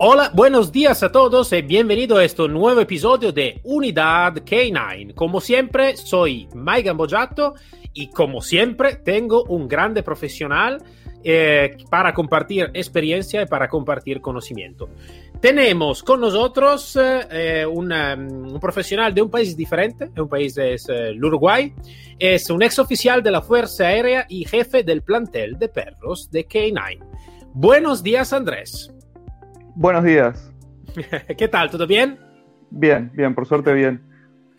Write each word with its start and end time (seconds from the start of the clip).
Hola, 0.00 0.30
buenos 0.32 0.70
días 0.70 1.02
a 1.02 1.10
todos 1.10 1.52
y 1.52 1.60
bienvenido 1.60 2.18
a 2.18 2.24
este 2.24 2.46
nuevo 2.46 2.80
episodio 2.80 3.32
de 3.32 3.60
Unidad 3.64 4.32
K9. 4.32 5.12
Como 5.12 5.40
siempre, 5.40 5.96
soy 5.96 6.46
Mike 6.54 6.82
Gambojato 6.82 7.54
y 7.92 8.08
como 8.08 8.40
siempre 8.40 8.94
tengo 8.94 9.42
un 9.48 9.66
grande 9.66 10.04
profesional 10.04 10.80
eh, 11.24 11.78
para 11.90 12.14
compartir 12.14 12.70
experiencia 12.74 13.42
y 13.42 13.46
para 13.46 13.66
compartir 13.68 14.20
conocimiento. 14.20 14.88
Tenemos 15.40 16.04
con 16.04 16.20
nosotros 16.20 16.96
eh, 16.96 17.66
un, 17.66 17.92
um, 17.92 18.52
un, 18.52 18.60
profesional 18.60 19.12
de 19.12 19.22
un 19.22 19.30
país 19.30 19.56
diferente, 19.56 20.12
un 20.16 20.28
país 20.28 20.56
es 20.58 20.88
eh, 20.88 21.08
el 21.08 21.24
Uruguay, 21.24 21.74
es 22.20 22.48
un 22.50 22.62
ex 22.62 22.78
oficial 22.78 23.20
de 23.20 23.32
la 23.32 23.42
Fuerza 23.42 23.88
Aérea 23.88 24.26
y 24.28 24.44
jefe 24.44 24.84
del 24.84 25.02
plantel 25.02 25.58
de 25.58 25.68
perros 25.68 26.30
de 26.30 26.46
K9. 26.46 27.00
Buenos 27.52 28.04
días, 28.04 28.32
Andrés. 28.32 28.92
Buenos 29.78 30.02
días. 30.02 30.52
¿Qué 31.38 31.46
tal? 31.46 31.70
¿Todo 31.70 31.86
bien? 31.86 32.18
Bien, 32.68 33.12
bien, 33.14 33.32
por 33.32 33.46
suerte 33.46 33.72
bien. 33.72 34.02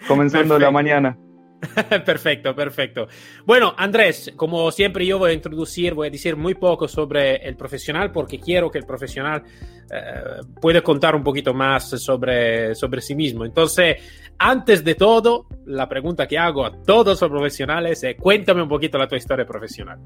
Comenzando 0.07 0.57
la 0.57 0.71
mañana. 0.71 1.17
perfecto, 2.05 2.55
perfecto. 2.55 3.09
Bueno, 3.45 3.73
Andrés, 3.75 4.31
como 4.37 4.71
siempre 4.71 5.05
yo 5.05 5.19
voy 5.19 5.31
a 5.31 5.33
introducir, 5.33 5.93
voy 5.93 6.07
a 6.07 6.09
decir 6.09 6.37
muy 6.37 6.55
poco 6.55 6.87
sobre 6.87 7.35
el 7.35 7.57
profesional 7.57 8.13
porque 8.13 8.39
quiero 8.39 8.71
que 8.71 8.77
el 8.77 8.85
profesional 8.85 9.43
eh, 9.91 10.39
pueda 10.61 10.81
contar 10.81 11.13
un 11.17 11.23
poquito 11.23 11.53
más 11.53 11.89
sobre, 11.89 12.73
sobre 12.73 13.01
sí 13.01 13.13
mismo. 13.13 13.43
Entonces, 13.43 13.97
antes 14.37 14.85
de 14.85 14.95
todo, 14.95 15.47
la 15.65 15.89
pregunta 15.89 16.29
que 16.29 16.37
hago 16.37 16.65
a 16.65 16.81
todos 16.81 17.21
los 17.21 17.29
profesionales 17.29 18.01
es, 18.05 18.15
cuéntame 18.15 18.61
un 18.61 18.69
poquito 18.69 18.97
la 18.97 19.05
tu 19.05 19.17
historia 19.17 19.45
profesional. 19.45 19.99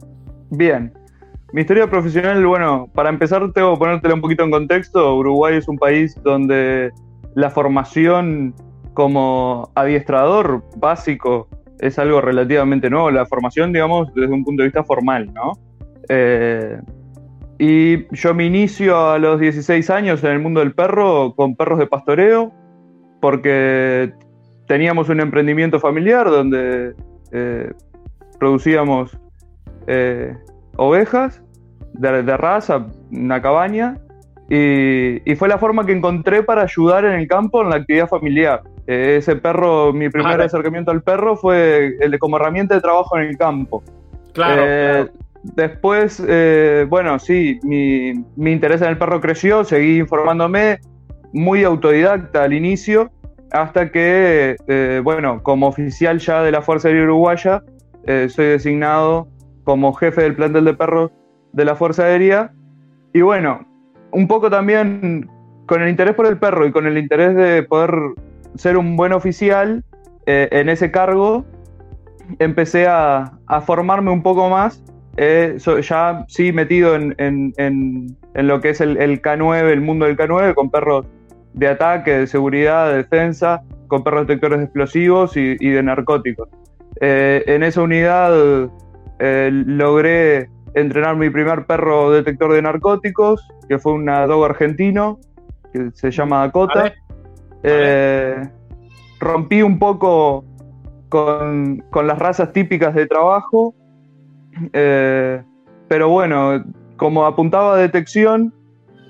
Bien. 0.49 0.91
Mi 1.53 1.61
historia 1.61 1.87
profesional, 1.87 2.43
bueno, 2.47 2.89
para 2.95 3.09
empezar 3.09 3.51
tengo 3.51 3.73
que 3.75 3.79
ponértela 3.79 4.15
un 4.15 4.21
poquito 4.21 4.43
en 4.43 4.49
contexto. 4.49 5.15
Uruguay 5.15 5.57
es 5.57 5.67
un 5.67 5.77
país 5.77 6.19
donde 6.23 6.91
la 7.35 7.51
formación 7.51 8.55
como 8.95 9.69
adiestrador 9.75 10.63
básico 10.77 11.47
es 11.79 11.99
algo 11.99 12.21
relativamente 12.21 12.89
nuevo, 12.89 13.11
la 13.11 13.27
formación, 13.27 13.71
digamos, 13.71 14.11
desde 14.15 14.33
un 14.33 14.43
punto 14.43 14.63
de 14.63 14.69
vista 14.69 14.83
formal, 14.83 15.31
¿no? 15.31 15.51
Eh, 16.09 16.81
y 17.59 18.07
yo 18.15 18.33
me 18.33 18.45
inicio 18.45 19.11
a 19.11 19.19
los 19.19 19.39
16 19.39 19.91
años 19.91 20.23
en 20.23 20.31
el 20.31 20.39
mundo 20.39 20.59
del 20.59 20.73
perro 20.73 21.35
con 21.35 21.55
perros 21.55 21.77
de 21.77 21.85
pastoreo, 21.85 22.51
porque 23.21 24.11
teníamos 24.67 25.07
un 25.09 25.19
emprendimiento 25.19 25.79
familiar 25.79 26.31
donde 26.31 26.95
eh, 27.31 27.71
producíamos 28.39 29.15
eh, 29.85 30.35
ovejas 30.77 31.42
de, 31.93 32.23
de, 32.23 32.37
raza, 32.37 32.87
una 33.11 33.41
cabaña, 33.41 33.97
y, 34.49 35.31
y, 35.31 35.35
fue 35.35 35.47
la 35.47 35.57
forma 35.57 35.85
que 35.85 35.93
encontré 35.93 36.43
para 36.43 36.63
ayudar 36.63 37.05
en 37.05 37.13
el 37.13 37.27
campo 37.27 37.61
en 37.61 37.69
la 37.69 37.77
actividad 37.77 38.07
familiar. 38.07 38.61
Eh, 38.85 39.15
ese 39.19 39.37
perro, 39.37 39.93
mi 39.93 40.09
primer 40.09 40.41
ah, 40.41 40.45
acercamiento 40.45 40.91
al 40.91 41.01
perro 41.01 41.37
fue 41.37 41.95
el 42.01 42.19
como 42.19 42.35
herramienta 42.35 42.75
de 42.75 42.81
trabajo 42.81 43.17
en 43.17 43.29
el 43.29 43.37
campo. 43.37 43.81
Claro. 44.33 44.61
Eh, 44.65 45.05
claro. 45.05 45.11
Después, 45.43 46.23
eh, 46.25 46.85
bueno, 46.89 47.19
sí, 47.19 47.59
mi, 47.63 48.13
mi, 48.35 48.51
interés 48.51 48.81
en 48.81 48.89
el 48.89 48.97
perro 48.97 49.19
creció, 49.19 49.63
seguí 49.65 49.99
informándome, 49.99 50.79
muy 51.33 51.63
autodidacta 51.63 52.43
al 52.43 52.53
inicio, 52.53 53.11
hasta 53.51 53.91
que, 53.91 54.55
eh, 54.67 55.01
bueno, 55.03 55.43
como 55.43 55.67
oficial 55.67 56.19
ya 56.19 56.43
de 56.43 56.51
la 56.51 56.61
Fuerza 56.61 56.87
Aérea 56.87 57.03
Uruguaya, 57.03 57.61
soy 58.05 58.45
designado 58.45 59.29
como 59.63 59.93
jefe 59.93 60.23
del 60.23 60.35
plantel 60.35 60.65
de 60.65 60.73
perros 60.73 61.11
de 61.53 61.65
la 61.65 61.75
Fuerza 61.75 62.03
Aérea. 62.03 62.51
Y 63.13 63.21
bueno, 63.21 63.65
un 64.11 64.27
poco 64.27 64.49
también 64.49 65.29
con 65.65 65.81
el 65.81 65.89
interés 65.89 66.15
por 66.15 66.25
el 66.25 66.37
perro 66.37 66.67
y 66.67 66.71
con 66.71 66.85
el 66.85 66.97
interés 66.97 67.35
de 67.35 67.63
poder 67.63 67.95
ser 68.55 68.77
un 68.77 68.97
buen 68.97 69.13
oficial 69.13 69.83
eh, 70.25 70.49
en 70.51 70.69
ese 70.69 70.91
cargo, 70.91 71.45
empecé 72.39 72.87
a, 72.87 73.37
a, 73.47 73.61
formarme 73.61 74.11
un 74.11 74.21
poco 74.21 74.49
más, 74.49 74.83
eh, 75.17 75.57
ya 75.81 76.25
sí 76.27 76.51
metido 76.51 76.95
en, 76.95 77.15
en, 77.17 77.53
en, 77.57 78.47
lo 78.47 78.61
que 78.61 78.69
es 78.69 78.81
el, 78.81 78.97
el 78.97 79.21
K9, 79.21 79.71
el 79.71 79.81
mundo 79.81 80.05
del 80.05 80.17
K9, 80.17 80.53
con 80.53 80.69
perros 80.69 81.05
de 81.53 81.67
ataque, 81.67 82.11
de 82.11 82.27
seguridad, 82.27 82.89
de 82.89 82.97
defensa, 82.97 83.63
con 83.87 84.03
perros 84.03 84.27
detectores 84.27 84.59
de 84.59 84.65
explosivos 84.65 85.37
y, 85.37 85.55
y 85.59 85.69
de 85.69 85.83
narcóticos. 85.83 86.49
Eh, 87.01 87.43
en 87.47 87.63
esa 87.63 87.81
unidad 87.81 88.69
eh, 89.19 89.49
logré 89.51 90.49
entrenar 90.73 91.15
mi 91.15 91.29
primer 91.29 91.65
perro 91.65 92.11
detector 92.11 92.53
de 92.53 92.61
narcóticos, 92.61 93.47
que 93.67 93.79
fue 93.79 93.93
un 93.93 94.05
dog 94.05 94.45
argentino, 94.45 95.19
que 95.71 95.91
se 95.93 96.11
llama 96.11 96.41
Dakota. 96.41 96.79
Vale. 96.79 96.93
Eh, 97.63 98.49
rompí 99.19 99.61
un 99.61 99.79
poco 99.79 100.43
con, 101.09 101.77
con, 101.89 102.07
las 102.07 102.19
razas 102.19 102.51
típicas 102.51 102.93
de 102.93 103.07
trabajo, 103.07 103.73
eh, 104.73 105.41
pero 105.87 106.09
bueno, 106.09 106.63
como 106.97 107.25
apuntaba 107.25 107.75
a 107.75 107.77
detección, 107.77 108.53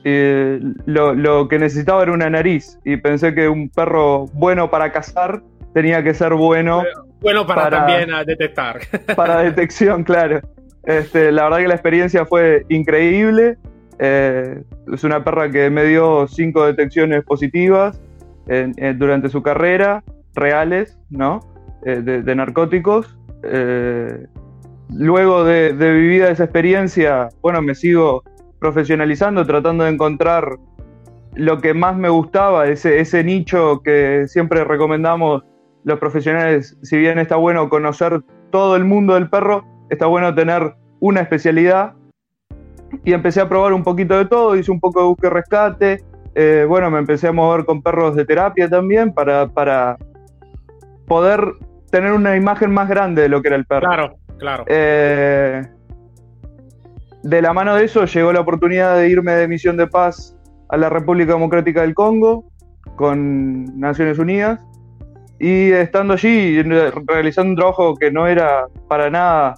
eh, 0.03 0.59
lo, 0.85 1.13
lo, 1.13 1.47
que 1.47 1.57
necesitaba 1.57 2.03
era 2.03 2.11
una 2.11 2.29
nariz 2.29 2.77
y 2.83 2.97
pensé 2.97 3.33
que 3.33 3.47
un 3.47 3.69
perro 3.69 4.25
bueno 4.33 4.69
para 4.69 4.91
cazar 4.91 5.41
tenía 5.73 6.03
que 6.03 6.13
ser 6.13 6.33
bueno. 6.33 6.83
Bueno 7.21 7.47
para, 7.47 7.63
para 7.63 7.77
también 7.87 8.09
detectar. 8.25 8.81
Para 9.15 9.37
detección, 9.43 10.03
claro. 10.03 10.41
Este, 10.85 11.31
la 11.31 11.43
verdad 11.45 11.57
que 11.59 11.67
la 11.67 11.75
experiencia 11.75 12.25
fue 12.25 12.65
increíble. 12.69 13.57
Eh, 13.99 14.63
es 14.91 15.03
una 15.03 15.23
perra 15.23 15.49
que 15.49 15.69
me 15.69 15.85
dio 15.85 16.27
cinco 16.27 16.65
detecciones 16.65 17.23
positivas 17.23 18.01
durante 18.97 19.29
su 19.29 19.41
carrera, 19.41 20.03
reales, 20.35 20.99
¿no? 21.09 21.39
Eh, 21.85 22.01
de, 22.01 22.35
narcóticos. 22.35 23.17
Eh, 23.43 24.25
luego 24.89 25.43
de, 25.43 25.73
de, 25.73 25.93
vivida 25.93 26.29
esa 26.29 26.45
experiencia, 26.45 27.29
bueno, 27.41 27.61
me 27.61 27.75
sigo 27.75 28.23
profesionalizando, 28.59 29.45
tratando 29.45 29.83
de 29.83 29.91
encontrar 29.91 30.57
lo 31.35 31.59
que 31.59 31.73
más 31.73 31.97
me 31.97 32.07
gustaba, 32.07 32.67
ese 32.67 33.23
nicho 33.23 33.81
que 33.83 34.25
siempre 34.27 34.63
recomendamos 34.63 35.43
los 35.83 35.99
profesionales, 35.99 36.77
si 36.83 36.97
bien 36.97 37.19
está 37.19 37.35
bueno 37.35 37.67
conocer 37.67 38.21
todo 38.51 38.77
el 38.77 38.85
mundo 38.85 39.15
del 39.15 39.29
perro, 39.29 39.65
está 39.93 40.07
bueno 40.07 40.33
tener 40.35 40.73
una 40.99 41.21
especialidad. 41.21 41.93
Y 43.03 43.13
empecé 43.13 43.41
a 43.41 43.49
probar 43.49 43.73
un 43.73 43.83
poquito 43.83 44.17
de 44.17 44.25
todo, 44.25 44.55
hice 44.55 44.71
un 44.71 44.79
poco 44.79 44.99
de 44.99 45.05
búsqueda 45.07 45.31
rescate, 45.31 46.03
eh, 46.35 46.65
bueno, 46.67 46.89
me 46.89 46.99
empecé 46.99 47.27
a 47.27 47.31
mover 47.31 47.65
con 47.65 47.81
perros 47.81 48.15
de 48.15 48.25
terapia 48.25 48.69
también 48.69 49.13
para, 49.13 49.47
para 49.47 49.97
poder 51.07 51.53
tener 51.91 52.11
una 52.11 52.35
imagen 52.35 52.71
más 52.71 52.89
grande 52.89 53.23
de 53.23 53.29
lo 53.29 53.41
que 53.41 53.49
era 53.49 53.57
el 53.57 53.65
perro. 53.65 53.87
Claro, 53.87 54.15
claro. 54.37 54.63
Eh, 54.67 55.61
de 57.23 57.41
la 57.41 57.53
mano 57.53 57.75
de 57.75 57.85
eso 57.85 58.05
llegó 58.05 58.33
la 58.33 58.41
oportunidad 58.41 58.97
de 58.97 59.09
irme 59.09 59.33
de 59.33 59.47
misión 59.47 59.77
de 59.77 59.87
paz 59.87 60.35
a 60.69 60.77
la 60.77 60.89
República 60.89 61.33
Democrática 61.33 61.81
del 61.81 61.93
Congo 61.93 62.45
con 62.95 63.79
Naciones 63.79 64.19
Unidas 64.19 64.59
y 65.39 65.71
estando 65.71 66.13
allí 66.13 66.61
realizando 67.05 67.51
un 67.51 67.55
trabajo 67.55 67.95
que 67.95 68.11
no 68.11 68.27
era 68.27 68.67
para 68.87 69.09
nada 69.09 69.55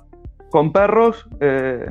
con 0.55 0.71
perros, 0.71 1.27
eh, 1.41 1.85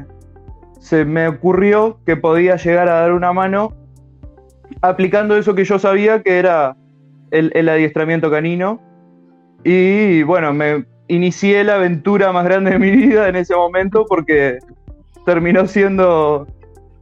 se 0.80 1.04
me 1.04 1.28
ocurrió 1.28 1.98
que 2.06 2.16
podía 2.16 2.56
llegar 2.56 2.88
a 2.88 3.00
dar 3.02 3.12
una 3.12 3.30
mano 3.30 3.74
aplicando 4.80 5.36
eso 5.36 5.54
que 5.54 5.66
yo 5.66 5.78
sabía 5.78 6.22
que 6.22 6.38
era 6.38 6.74
el, 7.30 7.52
el, 7.54 7.68
adiestramiento 7.68 8.30
canino. 8.30 8.80
Y 9.64 10.22
bueno, 10.22 10.54
me 10.54 10.86
inicié 11.08 11.62
la 11.62 11.74
aventura 11.74 12.32
más 12.32 12.46
grande 12.46 12.70
de 12.70 12.78
mi 12.78 12.90
vida 12.90 13.28
en 13.28 13.36
ese 13.36 13.54
momento 13.54 14.06
porque 14.08 14.60
terminó 15.26 15.66
siendo 15.66 16.46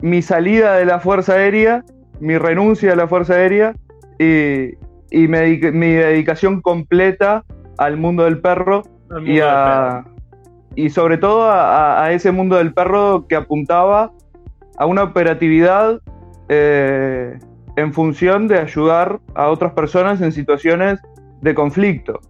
mi 0.00 0.20
salida 0.20 0.74
de 0.74 0.84
la 0.84 0.98
Fuerza 0.98 1.34
Aérea, 1.34 1.84
mi 2.18 2.38
renuncia 2.38 2.94
a 2.94 2.96
la 2.96 3.06
Fuerza 3.06 3.34
Aérea 3.34 3.72
y, 4.18 4.74
y 5.12 5.28
mi, 5.28 5.92
dedicación 5.92 6.60
completa 6.60 7.44
al 7.78 7.98
mundo 7.98 8.24
del 8.24 8.40
perro, 8.40 8.82
mundo 9.08 9.30
y, 9.30 9.38
a, 9.38 10.02
perro. 10.02 10.11
Y, 10.74 10.90
sobre 10.90 11.18
todo 11.18 11.44
a, 11.44 12.04
a, 12.04 12.12
ese 12.12 12.32
mundo 12.32 12.56
del 12.56 12.72
perro 12.72 13.26
que 13.28 13.36
apuntaba 13.36 14.12
a 14.76 14.86
una 14.86 15.02
operatividad 15.02 16.00
eh, 16.48 17.38
en 17.76 17.92
función 17.92 18.48
de 18.48 18.58
ayudar 18.58 19.20
a 19.34 19.48
otras 19.48 19.72
personas 19.72 20.20
en 20.20 20.32
situaciones 20.32 21.00
de 21.40 21.54
conflicto. 21.54 22.20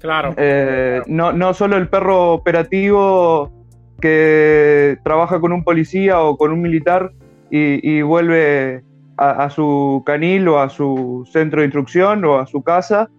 Claro. 0.00 0.34
Eh, 0.36 1.00
no, 1.06 1.32
no 1.32 1.54
solo 1.54 1.76
el 1.76 1.88
perro 1.88 2.32
operativo 2.32 3.52
que 4.00 4.98
trabaja 5.04 5.40
con 5.40 5.52
un 5.52 5.62
policía 5.62 6.20
o 6.20 6.36
con 6.36 6.52
un 6.52 6.60
militar 6.60 7.12
y, 7.50 8.00
vuelve 8.02 8.82
a, 9.18 9.50
su 9.50 10.02
canil 10.06 10.48
o 10.48 10.58
a 10.58 10.70
su 10.70 11.28
centro 11.30 11.60
de 11.60 11.66
instrucción 11.66 12.24
o 12.24 12.38
a 12.38 12.46
su 12.46 12.62
casa, 12.62 13.10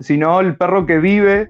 sino 0.00 0.40
el 0.40 0.56
perro 0.56 0.86
que 0.86 0.98
vive 0.98 1.48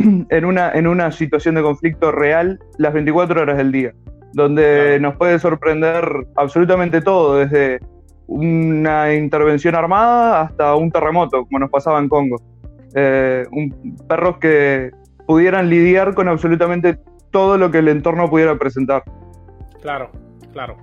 en 0.30 0.44
una, 0.44 0.72
en 0.72 0.86
una 0.86 1.12
situación 1.12 1.54
de 1.56 1.62
conflicto 1.62 2.10
real 2.12 2.58
las 2.78 2.92
24 2.92 3.42
horas 3.42 3.58
del 3.58 3.72
día, 3.72 3.92
donde 4.32 4.98
nos 5.00 5.16
puede 5.16 5.38
sorprender 5.38 6.26
absolutamente 6.36 7.00
todo, 7.00 7.36
desde 7.36 7.80
una 8.26 9.12
intervención 9.12 9.74
armada 9.74 10.42
hasta 10.42 10.74
un 10.76 10.90
terremoto, 10.90 11.44
como 11.44 11.58
nos 11.58 11.70
pasaba 11.70 11.98
en 11.98 12.08
Congo. 12.08 12.36
Eh, 12.94 13.44
un, 13.52 13.96
perros 14.08 14.38
que 14.38 14.90
pudieran 15.26 15.68
lidiar 15.68 16.14
con 16.14 16.28
absolutamente 16.28 16.98
todo 17.30 17.58
lo 17.58 17.70
que 17.70 17.78
el 17.78 17.88
entorno 17.88 18.28
pudiera 18.30 18.56
presentar. 18.56 19.04
Claro, 19.80 20.10
claro. 20.52 20.76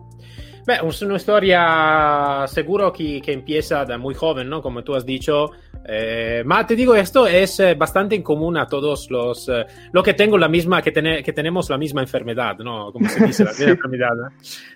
Beh, 0.66 0.80
es 0.86 1.02
una 1.02 1.16
historia 1.16 2.46
seguro 2.48 2.92
que, 2.92 3.22
que, 3.22 3.32
empieza 3.34 3.86
de 3.86 3.98
muy 3.98 4.14
joven, 4.14 4.50
¿no? 4.50 4.62
Como 4.62 4.84
tú 4.84 4.96
has 4.96 5.06
dicho. 5.06 5.52
Eh, 5.86 6.44
te 6.68 6.76
digo, 6.76 6.96
esto 6.96 7.28
es 7.28 7.60
eh, 7.60 7.76
bastante 7.76 8.16
en 8.16 8.24
común 8.24 8.58
a 8.58 8.68
todos 8.68 9.10
los... 9.10 9.50
Eh, 9.50 9.66
lo 9.92 10.04
que 10.04 10.14
tengo 10.14 10.38
la 10.38 10.48
misma, 10.48 10.82
que, 10.82 10.92
que 10.92 11.34
tenemos 11.34 11.70
la 11.70 11.78
misma 11.78 12.02
enfermedad, 12.02 12.58
¿no? 12.60 12.92
Como 12.92 13.08
se 13.10 13.26
dice, 13.26 13.44
la 13.44 13.52
misma 13.52 13.72
enfermedad. 13.72 14.14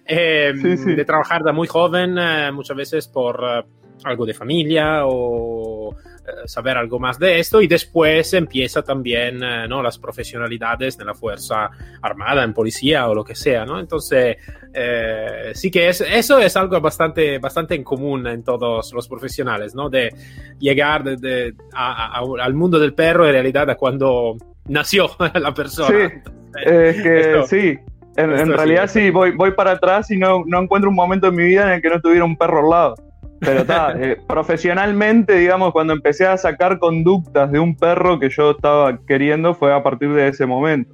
Eh, 0.06 0.54
de 0.54 1.06
trabajar 1.06 1.44
de 1.44 1.52
muy 1.52 1.68
joven, 1.68 2.16
muchas 2.54 2.78
veces 2.78 3.08
por 3.08 3.66
algo 4.04 4.26
de 4.26 4.34
familia 4.34 5.06
o 5.06 5.94
eh, 5.94 6.11
saber 6.46 6.78
algo 6.78 7.00
más 7.00 7.18
de 7.20 7.40
esto 7.40 7.62
y 7.62 7.68
después 7.68 8.34
empieza 8.34 8.82
también 8.82 9.42
eh, 9.44 9.68
¿no? 9.68 9.82
las 9.82 9.98
profesionalidades 9.98 10.98
de 10.98 11.06
la 11.06 11.14
Fuerza 11.14 11.70
Armada, 12.02 12.44
en 12.44 12.54
policía 12.54 13.08
o 13.08 13.16
lo 13.16 13.24
que 13.24 13.36
sea, 13.36 13.66
¿no? 13.66 13.80
Entonces, 13.80 14.38
eh, 14.74 15.52
sí 15.54 15.72
que 15.72 15.90
es, 15.90 16.02
eso 16.02 16.40
es 16.40 16.56
algo 16.56 16.80
bastante, 16.80 17.40
bastante 17.40 17.76
en 17.76 17.84
común 17.84 18.28
en 18.28 18.44
todos 18.44 18.94
los 18.94 19.08
profesionales, 19.08 19.76
¿no? 19.76 19.90
De 19.90 20.10
llegar 20.60 21.04
de, 21.04 21.56
al 21.74 22.54
mundo 22.54 22.80
del 22.80 22.94
perro 22.94 23.26
en 23.26 23.34
realidad 23.34 23.70
a 23.70 23.76
cuando 23.76 24.38
nació 24.68 25.10
la 25.34 25.54
persona. 25.54 26.10
Sí, 26.10 26.32
es 26.66 27.02
que 27.02 27.44
sí. 27.48 27.80
En, 28.18 28.52
realidad 28.52 28.88
sí, 28.88 29.10
voy, 29.10 29.32
voy 29.32 29.52
para 29.52 29.72
atrás 29.72 30.12
y 30.12 30.18
no, 30.18 30.44
no 30.46 30.62
encuentro 30.62 30.90
un 30.90 30.96
momento 30.96 31.28
en 31.28 31.36
mi 31.36 31.44
vida 31.44 31.64
en 31.64 31.70
el 31.76 31.82
que 31.82 31.90
no 31.90 32.02
tuviera 32.02 32.26
un 32.26 32.36
perro 32.36 32.60
al 32.60 32.70
lado. 32.70 33.11
Pero 33.42 33.62
está, 33.62 33.94
eh, 34.00 34.18
profesionalmente, 34.28 35.36
digamos, 35.36 35.72
cuando 35.72 35.94
empecé 35.94 36.28
a 36.28 36.38
sacar 36.38 36.78
conductas 36.78 37.52
de 37.52 37.60
un 37.60 37.76
perro 37.76 38.20
que 38.20 38.30
yo 38.30 38.52
estaba 38.52 39.00
queriendo 39.08 39.56
fue 39.56 39.74
a 39.74 39.82
partir 39.82 40.14
de 40.14 40.28
ese 40.28 40.46
momento. 40.46 40.94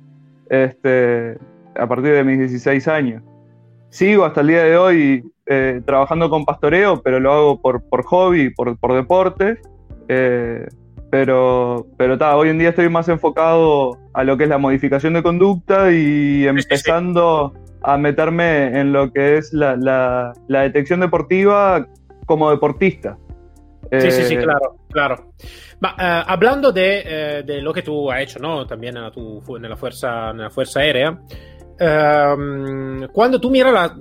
Este, 0.50 1.38
a 1.76 1.88
partir 1.88 2.14
de 2.14 2.24
mis 2.24 2.40
16 2.40 2.88
años. 2.88 3.22
Sigo 3.90 4.24
hasta 4.24 4.42
el 4.42 4.48
día 4.48 4.64
de 4.64 4.78
hoy 4.78 5.24
eh, 5.46 5.82
trabajando 5.86 6.30
con 6.30 6.46
pastoreo, 6.46 7.02
pero 7.04 7.20
lo 7.20 7.34
hago 7.34 7.62
por, 7.62 7.84
por 7.90 8.04
hobby, 8.04 8.50
por, 8.50 8.78
por 8.78 8.94
deporte. 8.94 9.60
Eh, 10.08 10.66
pero, 11.10 11.86
pero 11.98 12.18
hoy 12.38 12.50
en 12.50 12.60
día 12.60 12.70
estoy 12.70 12.88
más 12.88 13.10
enfocado 13.10 13.98
a 14.14 14.24
lo 14.24 14.38
que 14.38 14.44
es 14.44 14.50
la 14.50 14.58
modificación 14.58 15.14
de 15.14 15.24
conducta 15.24 15.92
y 15.92 16.48
empezando 16.48 17.54
a 17.82 17.98
meterme 17.98 18.80
en 18.80 18.94
lo 18.94 19.12
que 19.12 19.38
es 19.38 19.52
la, 19.54 19.76
la, 19.76 20.34
la 20.48 20.62
detección 20.62 21.02
deportiva 21.02 21.88
como 22.28 22.52
deportista. 22.52 23.18
Sí, 23.90 24.12
sí, 24.12 24.24
sí, 24.24 24.34
eh, 24.34 24.44
claro, 24.44 24.76
claro. 24.90 25.34
Eh, 25.82 26.24
hablando 26.28 26.72
de, 26.72 27.04
eh, 27.06 27.44
de, 27.44 27.62
lo 27.62 27.74
que 27.74 27.82
tú 27.82 28.12
has 28.12 28.22
hecho, 28.22 28.40
¿no? 28.40 28.68
También 28.68 28.98
en, 28.98 29.12
tu, 29.12 29.42
en, 29.56 29.70
la, 29.70 29.78
fuerza, 29.78 30.32
en 30.32 30.40
la 30.40 30.50
Fuerza 30.50 30.82
Aérea, 30.82 31.18
ehm, 31.80 33.08
cuando 33.14 33.40
tú 33.40 33.50
miras 33.50 33.94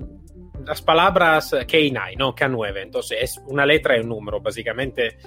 las 0.65 0.81
palabras 0.81 1.53
K9, 1.53 2.17
¿no? 2.17 2.35
K9, 2.35 2.81
entonces 2.81 3.17
es 3.21 3.41
una 3.47 3.65
letra 3.65 3.95
y 3.95 4.01
un 4.01 4.09
número, 4.09 4.41
básicamente 4.41 5.17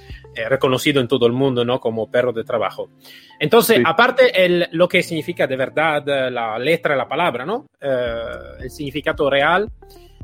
reconocido 0.49 1.01
en 1.01 1.09
todo 1.09 1.27
el 1.27 1.33
mundo, 1.33 1.65
¿no? 1.65 1.81
Como 1.81 2.11
perro 2.11 2.35
de 2.35 2.45
trabajo. 2.45 2.91
Entonces, 3.39 3.81
aparte 3.83 4.45
el, 4.45 4.69
lo 4.73 4.87
que 4.87 5.03
significa 5.03 5.47
de 5.47 5.57
verdad 5.57 6.05
la 6.31 6.59
letra 6.59 6.95
y 6.95 6.99
la 6.99 7.09
palabra, 7.09 7.47
¿no? 7.47 7.67
el 7.81 8.71
significado 8.71 9.31
real 9.31 9.71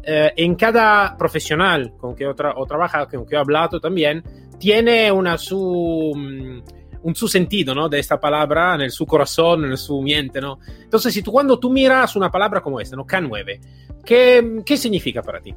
eh, 0.08 0.32
en 0.37 0.55
cada 0.55 1.17
profesional 1.17 1.94
con 1.97 2.14
que 2.14 2.25
he, 2.25 2.35
trabajado, 2.35 3.08
con 3.08 3.26
que 3.26 3.35
he 3.35 3.38
hablado 3.38 3.81
también, 3.81 4.23
tiene 4.56 5.11
una 5.11 5.37
su, 5.37 6.12
mm, 6.14 6.61
un 7.03 7.14
su 7.17 7.26
sentido 7.26 7.75
¿no? 7.75 7.88
de 7.88 7.99
esta 7.99 8.20
palabra 8.20 8.76
en 8.76 8.91
su 8.91 9.05
corazón, 9.05 9.64
en 9.64 9.76
su 9.76 10.00
mente. 10.03 10.41
¿no? 10.41 10.61
Entonces, 10.81 11.12
si 11.12 11.23
tú 11.23 11.32
cuando 11.32 11.58
tú 11.58 11.70
miras 11.70 12.14
una 12.14 12.31
palabra 12.31 12.61
como 12.61 12.81
esta, 12.81 12.94
¿no? 12.94 13.05
K9, 13.05 13.61
¿qué, 14.05 14.62
¿qué 14.64 14.76
significa 14.76 15.23
para 15.23 15.41
ti? 15.41 15.53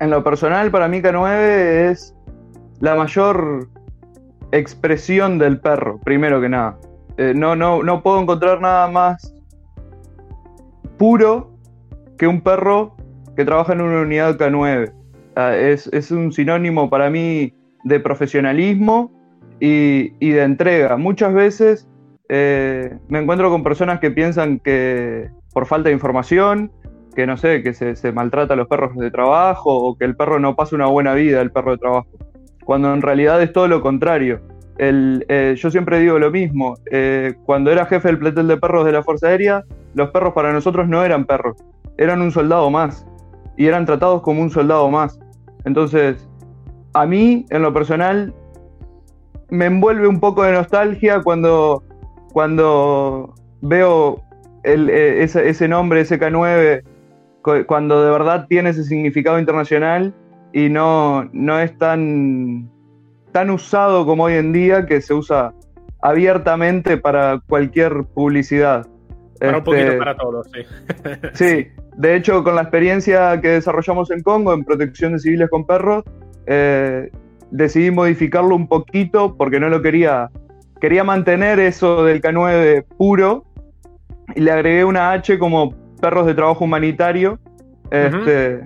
En 0.00 0.10
lo 0.10 0.22
personal, 0.22 0.70
para 0.70 0.86
mí 0.86 1.00
K9 1.00 1.90
es 1.90 2.14
la 2.80 2.94
mayor 2.94 3.70
expresión 4.52 5.38
del 5.38 5.60
perro, 5.60 5.98
primero 6.04 6.42
que 6.42 6.50
nada. 6.50 6.78
Eh, 7.16 7.32
no, 7.34 7.56
no, 7.56 7.82
no 7.82 8.02
puedo 8.02 8.20
encontrar 8.20 8.60
nada 8.60 8.86
más 8.88 9.34
puro 10.98 11.54
que 12.18 12.26
un 12.26 12.42
perro 12.42 12.97
que 13.38 13.44
trabaja 13.44 13.72
en 13.72 13.82
una 13.82 14.00
unidad 14.00 14.36
K9. 14.36 14.92
Es, 15.92 16.10
un 16.10 16.32
sinónimo 16.32 16.90
para 16.90 17.08
mí 17.08 17.54
de 17.84 18.00
profesionalismo 18.00 19.12
y, 19.60 20.08
de 20.18 20.42
entrega. 20.42 20.96
Muchas 20.96 21.32
veces 21.32 21.88
eh, 22.28 22.98
me 23.06 23.20
encuentro 23.20 23.48
con 23.48 23.62
personas 23.62 24.00
que 24.00 24.10
piensan 24.10 24.58
que 24.58 25.30
por 25.52 25.66
falta 25.66 25.88
de 25.88 25.94
información, 25.94 26.72
que 27.14 27.28
no 27.28 27.36
sé, 27.36 27.62
que 27.62 27.74
se, 27.74 28.10
maltrata 28.10 28.54
a 28.54 28.56
los 28.56 28.66
perros 28.66 28.96
de 28.96 29.08
trabajo 29.12 29.72
o 29.72 29.96
que 29.96 30.04
el 30.04 30.16
perro 30.16 30.40
no 30.40 30.56
pasa 30.56 30.74
una 30.74 30.86
buena 30.86 31.14
vida, 31.14 31.40
el 31.40 31.52
perro 31.52 31.70
de 31.70 31.78
trabajo. 31.78 32.08
Cuando 32.64 32.92
en 32.92 33.02
realidad 33.02 33.40
es 33.40 33.52
todo 33.52 33.68
lo 33.68 33.82
contrario. 33.82 34.40
Eh, 34.78 35.54
yo 35.56 35.70
siempre 35.70 36.00
digo 36.00 36.18
lo 36.18 36.32
mismo. 36.32 36.74
Eh, 36.90 37.34
cuando 37.46 37.70
era 37.70 37.86
jefe 37.86 38.08
del 38.08 38.18
pletel 38.18 38.48
de 38.48 38.56
perros 38.56 38.84
de 38.84 38.90
la 38.90 39.04
Fuerza 39.04 39.28
Aérea, 39.28 39.62
los 39.94 40.10
perros 40.10 40.32
para 40.34 40.52
nosotros 40.52 40.88
no 40.88 41.04
eran 41.04 41.24
perros, 41.24 41.56
eran 41.98 42.20
un 42.20 42.32
soldado 42.32 42.68
más 42.68 43.06
y 43.58 43.66
eran 43.66 43.84
tratados 43.84 44.22
como 44.22 44.40
un 44.40 44.50
soldado 44.50 44.88
más. 44.88 45.18
Entonces, 45.64 46.26
a 46.94 47.04
mí, 47.04 47.44
en 47.50 47.62
lo 47.62 47.74
personal, 47.74 48.32
me 49.50 49.66
envuelve 49.66 50.06
un 50.06 50.20
poco 50.20 50.44
de 50.44 50.52
nostalgia 50.52 51.20
cuando, 51.22 51.82
cuando 52.32 53.34
veo 53.60 54.22
e, 54.62 55.22
ese, 55.22 55.68
nombre, 55.68 56.00
ese 56.00 56.20
K9, 56.20 56.84
cuando 57.66 58.04
de 58.04 58.10
verdad 58.10 58.46
tiene 58.48 58.70
ese 58.70 58.84
significado 58.84 59.38
internacional 59.40 60.14
y 60.52 60.68
no, 60.68 61.28
no 61.32 61.58
es 61.58 61.76
tan, 61.78 62.70
tan 63.32 63.50
usado 63.50 64.06
como 64.06 64.24
hoy 64.24 64.34
en 64.34 64.52
día, 64.52 64.86
que 64.86 65.00
se 65.00 65.14
usa 65.14 65.52
abiertamente 66.00 66.96
para 66.96 67.40
cualquier 67.48 68.04
publicidad. 68.04 68.86
Para 69.38 69.58
un 69.58 69.64
poquito 69.64 69.86
este, 69.86 69.98
para 69.98 70.16
todos, 70.16 70.48
sí. 70.52 70.60
sí, 71.34 71.68
de 71.96 72.16
hecho, 72.16 72.44
con 72.44 72.54
la 72.54 72.62
experiencia 72.62 73.40
que 73.40 73.48
desarrollamos 73.48 74.10
en 74.10 74.22
Congo 74.22 74.52
en 74.52 74.64
protección 74.64 75.12
de 75.12 75.18
civiles 75.18 75.50
con 75.50 75.66
perros, 75.66 76.04
eh, 76.46 77.10
decidí 77.50 77.90
modificarlo 77.90 78.54
un 78.54 78.68
poquito 78.68 79.36
porque 79.36 79.60
no 79.60 79.68
lo 79.68 79.82
quería. 79.82 80.30
Quería 80.80 81.04
mantener 81.04 81.58
eso 81.58 82.04
del 82.04 82.22
K9 82.22 82.84
puro 82.96 83.44
y 84.34 84.40
le 84.40 84.52
agregué 84.52 84.84
una 84.84 85.10
H 85.12 85.38
como 85.38 85.74
perros 86.00 86.26
de 86.26 86.34
trabajo 86.34 86.64
humanitario. 86.64 87.38
Este, 87.90 88.62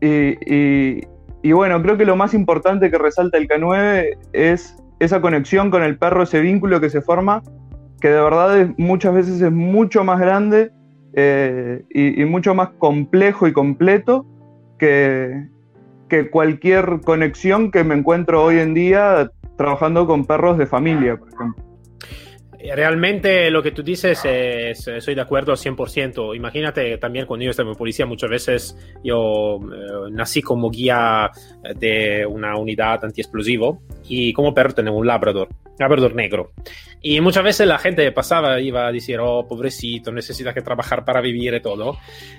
y, 0.00 1.52
bueno, 1.52 1.80
creo 1.82 1.96
que 1.96 2.04
lo 2.04 2.16
más 2.16 2.34
importante 2.34 2.90
que 2.90 2.98
resalta 2.98 3.38
el 3.38 3.48
K9 3.48 4.18
es 4.32 4.76
esa 4.98 5.20
conexión 5.20 5.70
con 5.70 5.82
el 5.82 5.98
perro, 5.98 6.22
ese 6.22 6.40
vínculo 6.40 6.80
que 6.80 6.90
se 6.90 7.02
forma, 7.02 7.42
que 8.04 8.10
de 8.10 8.20
verdad 8.20 8.68
muchas 8.76 9.14
veces 9.14 9.40
es 9.40 9.50
mucho 9.50 10.04
más 10.04 10.20
grande 10.20 10.70
eh, 11.14 11.82
y, 11.88 12.22
mucho 12.26 12.54
más 12.54 12.68
complejo 12.76 13.48
y 13.48 13.54
completo 13.54 14.26
que, 14.78 15.48
que 16.10 16.28
cualquier 16.28 17.00
conexión 17.02 17.70
que 17.70 17.82
me 17.82 17.94
encuentro 17.94 18.44
hoy 18.44 18.58
en 18.58 18.74
día 18.74 19.30
trabajando 19.56 20.06
con 20.06 20.26
perros 20.26 20.58
de 20.58 20.66
familia, 20.66 21.16
por 21.16 21.32
ejemplo. 21.32 21.63
Eh, 22.64 22.74
realmente 22.74 23.50
lo 23.50 23.62
que 23.62 23.72
tú 23.72 23.82
dices, 23.82 24.24
es, 24.24 24.88
estoy 24.88 25.14
de 25.14 25.20
acuerdo 25.20 25.52
al 25.52 25.58
100%. 25.58 26.34
Imagínate 26.34 26.96
también 26.96 27.26
cuando 27.26 27.44
yo 27.44 27.50
estaba 27.50 27.70
en 27.70 27.76
policía, 27.76 28.06
muchas 28.06 28.30
veces 28.30 28.76
yo 29.04 29.56
eh, 29.56 30.10
nací 30.10 30.40
como 30.40 30.70
guía 30.70 31.30
de 31.76 32.24
una 32.24 32.56
unidad 32.56 33.04
antiexplosivo 33.04 33.82
y 34.08 34.32
como 34.32 34.54
perro 34.54 34.72
tenemos 34.72 34.98
un 34.98 35.06
labrador. 35.06 35.48
labrador 35.78 36.14
negro. 36.14 36.52
Y 37.06 37.20
muchas 37.20 37.44
veces 37.44 37.66
la 37.66 37.76
gente 37.76 38.10
pasaba, 38.12 38.58
iba 38.60 38.86
a 38.86 38.90
decir, 38.90 39.18
oh, 39.20 39.46
pobrecito, 39.46 40.10
necesita 40.10 40.54
que 40.54 40.62
trabajar 40.62 41.04
para 41.04 41.20
vivir 41.20 41.52
y 41.52 41.60
todo. 41.60 41.98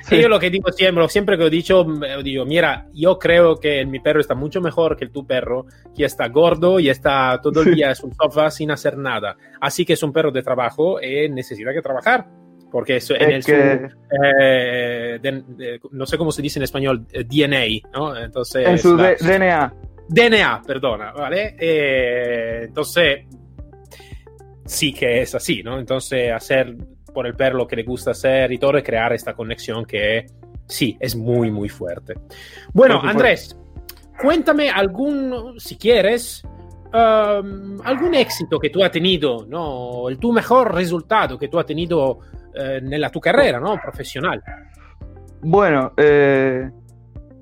Y 0.10 0.20
yo 0.20 0.28
lo 0.28 0.40
que 0.40 0.50
digo 0.50 0.72
siempre, 0.72 1.08
siempre 1.08 1.38
que 1.38 1.46
he 1.46 1.50
dicho, 1.52 1.86
digo, 2.24 2.46
mira, 2.46 2.88
yo 2.92 3.20
creo 3.20 3.58
que 3.60 3.86
mi 3.86 4.00
perro 4.00 4.22
está 4.22 4.34
mucho 4.34 4.62
mejor 4.62 4.98
que 4.98 5.10
tu 5.10 5.28
perro, 5.28 5.68
que 5.96 6.06
está 6.06 6.30
gordo 6.30 6.80
y 6.80 6.90
está 6.90 7.40
todo 7.44 7.62
el 7.62 7.76
día 7.76 7.90
en 7.90 7.96
su 7.96 8.12
sofá 8.20 8.50
sin 8.50 8.72
hacer 8.72 8.98
nada. 8.98 9.38
Así 9.62 9.86
que 9.86 9.94
es 9.94 10.02
un 10.02 10.12
perro 10.16 10.32
de 10.32 10.42
trabajo 10.42 11.00
y 11.02 11.30
necesita 11.30 11.72
que 11.74 11.82
trabajar. 11.82 12.26
Porque 12.72 12.96
es, 12.98 13.10
en 13.12 13.32
el 13.32 13.46
que- 13.46 13.88
eh, 14.42 15.20
de- 15.22 15.44
de- 15.48 15.80
no 15.92 16.06
sé 16.06 16.18
cómo 16.18 16.32
se 16.32 16.42
dice 16.42 16.60
en 16.60 16.64
español, 16.64 17.06
eh, 17.14 17.24
DNA, 17.24 17.88
¿no? 17.94 18.18
Entonces, 18.18 18.68
En 18.68 18.80
su 18.80 18.98
la- 18.98 19.14
DNA. 19.16 19.74
DNA, 20.10 20.62
perdona, 20.66 21.12
¿vale? 21.14 21.56
Eh, 21.60 22.64
entonces, 22.66 23.20
sí 24.66 24.94
que 24.94 25.22
es 25.22 25.36
así, 25.36 25.64
¿no? 25.64 25.80
Entonces, 25.80 26.32
hacer 26.32 26.76
por 27.14 27.28
el 27.28 27.36
perro 27.36 27.60
lo 27.60 27.68
que 27.68 27.76
le 27.78 27.84
gusta 27.84 28.12
hacer 28.12 28.52
y 28.52 28.58
todo, 28.58 28.78
y 28.78 28.84
crear 28.84 29.14
esta 29.14 29.34
conexión 29.34 29.86
que 29.86 30.26
sí, 30.68 30.98
es 31.00 31.16
muy, 31.16 31.52
muy 31.52 31.70
fuerte. 31.70 32.16
Bueno. 32.74 33.00
Andrés, 33.02 33.58
cuéntame 34.22 34.70
algún, 34.70 35.60
si 35.60 35.78
quieres, 35.78 36.44
um, 36.96 37.82
algún 37.84 38.14
éxito 38.16 38.60
que 38.60 38.70
tú 38.70 38.84
has 38.84 38.92
tenido, 38.92 39.46
¿no? 39.48 40.08
El 40.10 40.18
tu 40.18 40.32
mejor 40.32 40.74
resultado 40.74 41.38
que 41.38 41.48
tú 41.50 41.60
has 41.60 41.66
tenido 41.66 42.20
eh, 42.54 42.80
nella 42.82 43.10
tu 43.10 43.20
carrera, 43.20 43.60
¿no? 43.60 43.78
Profesional. 43.82 44.42
Bueno, 45.42 45.92
eh, 45.98 46.70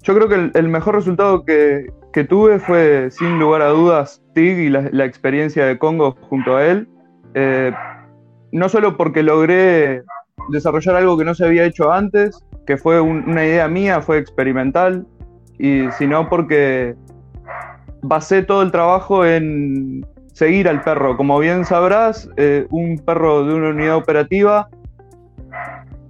yo 0.02 0.16
creo 0.16 0.28
que 0.28 0.36
el, 0.36 0.52
el 0.56 0.68
mejor 0.68 0.96
resultado 0.96 1.46
que, 1.46 1.88
que 2.12 2.24
tuve 2.24 2.60
fue, 2.60 3.10
sin 3.12 3.40
lugar 3.40 3.62
a 3.62 3.68
dudas, 3.70 4.22
TIG 4.34 4.58
y 4.58 4.70
la, 4.70 4.90
la 4.92 5.06
experiencia 5.06 5.66
de 5.66 5.78
Congo 5.78 6.18
junto 6.30 6.56
a 6.58 6.66
él. 6.66 6.88
Eh, 7.36 7.72
no 8.52 8.70
solo 8.70 8.98
porque 8.98 9.24
logré 9.24 10.04
desarrollar 10.50 10.96
algo 10.96 11.18
que 11.18 11.26
no 11.26 11.34
se 11.36 11.46
había 11.46 11.64
hecho 11.64 11.92
antes, 11.92 12.44
que 12.68 12.78
fue 12.78 13.00
un- 13.00 13.24
una 13.30 13.46
idea 13.46 13.68
mía, 13.68 14.02
fue 14.02 14.18
experimental, 14.18 15.06
y 15.58 15.90
sino 15.92 16.28
porque 16.30 16.96
basé 18.04 18.44
todo 18.44 18.62
el 18.62 18.72
trabajo 18.72 19.26
en 19.26 20.06
seguir 20.34 20.68
al 20.68 20.82
perro. 20.84 21.18
Como 21.18 21.40
bien 21.40 21.66
sabrás, 21.66 22.30
eh, 22.38 22.68
un 22.70 23.00
perro 23.00 23.46
de 23.46 23.54
una 23.56 23.70
unidad 23.70 23.96
operativa 23.96 24.68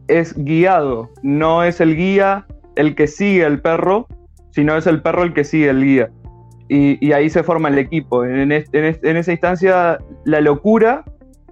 es 0.07 0.33
guiado, 0.37 1.09
no 1.21 1.63
es 1.63 1.79
el 1.81 1.95
guía 1.95 2.45
el 2.75 2.95
que 2.95 3.07
sigue 3.07 3.45
al 3.45 3.61
perro, 3.61 4.07
sino 4.51 4.75
es 4.75 4.87
el 4.87 5.01
perro 5.01 5.23
el 5.23 5.33
que 5.33 5.43
sigue 5.43 5.69
el 5.69 5.83
guía. 5.83 6.09
Y, 6.69 7.11
ahí 7.11 7.29
se 7.29 7.43
forma 7.43 7.69
el 7.69 7.77
equipo. 7.77 8.25
En, 8.25 8.51
es- 8.51 8.69
en 8.73 8.85
es- 8.85 9.03
en 9.03 9.17
esa 9.17 9.31
instancia, 9.31 9.99
la 10.25 10.41
locura 10.41 11.03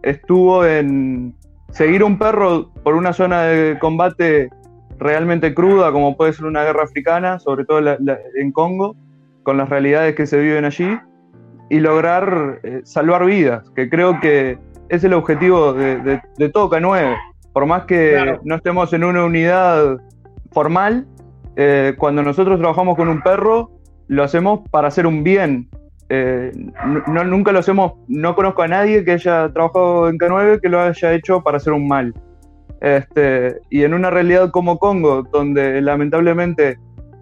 estuvo 0.01 0.65
en 0.65 1.35
seguir 1.69 2.03
un 2.03 2.17
perro 2.17 2.71
por 2.83 2.95
una 2.95 3.13
zona 3.13 3.43
de 3.43 3.77
combate 3.77 4.49
realmente 4.97 5.53
cruda, 5.53 5.91
como 5.91 6.17
puede 6.17 6.33
ser 6.33 6.45
una 6.45 6.63
guerra 6.63 6.83
africana, 6.83 7.37
sobre 7.39 7.65
todo 7.65 7.81
la- 7.81 7.97
en 8.39 8.51
Congo, 8.51 8.95
con 9.43 9.57
las 9.57 9.69
realidades 9.69 10.15
que 10.15 10.25
se 10.25 10.39
viven 10.39 10.65
allí, 10.65 10.97
y 11.69 11.79
lograr 11.79 12.59
eh, 12.63 12.81
salvar 12.83 13.25
vidas, 13.25 13.69
que 13.75 13.89
creo 13.89 14.19
que 14.19 14.57
es 14.89 15.03
el 15.03 15.13
objetivo 15.13 15.73
de, 15.73 15.97
de- 16.01 16.21
de 16.37 16.49
todo 16.49 16.69
K9. 16.69 17.15
Por 17.53 17.65
más 17.65 17.85
que 17.85 18.11
Claro. 18.11 18.39
no 18.43 18.55
estemos 18.55 18.91
en 18.93 19.03
una 19.05 19.23
unidad 19.25 19.97
formal, 20.51 21.05
eh, 21.55 21.93
cuando 21.97 22.23
nosotros 22.23 22.59
trabajamos 22.59 22.95
con 22.97 23.07
un 23.07 23.21
perro, 23.21 23.71
lo 24.07 24.23
hacemos 24.23 24.61
para 24.69 24.89
hacer 24.89 25.07
un 25.07 25.23
bien. 25.23 25.69
Eh, 26.09 26.51
no, 27.07 27.23
nunca 27.23 27.53
lo 27.53 27.59
hacemos, 27.59 27.93
no 28.09 28.35
conozco 28.35 28.63
a 28.63 28.67
nadie 28.67 29.05
que 29.05 29.13
haya 29.13 29.47
trabajado 29.53 30.09
en 30.09 30.17
K9 30.17 30.59
que 30.59 30.67
lo 30.67 30.81
haya 30.81 31.13
hecho 31.13 31.41
para 31.41 31.55
hacer 31.57 31.71
un 31.71 31.87
mal. 31.87 32.13
Este, 32.81 33.57
y 33.69 33.83
en 33.83 33.93
una 33.93 34.09
realidad 34.09 34.49
como 34.51 34.77
Congo, 34.77 35.23
donde 35.31 35.79
lamentablemente 35.81 36.77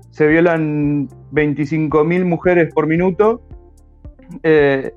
se 0.09 0.25
violan 0.25 1.07
25.000 1.31 2.25
mujeres 2.25 2.73
por 2.73 2.87
minuto, 2.87 3.41
eh, 4.43 4.93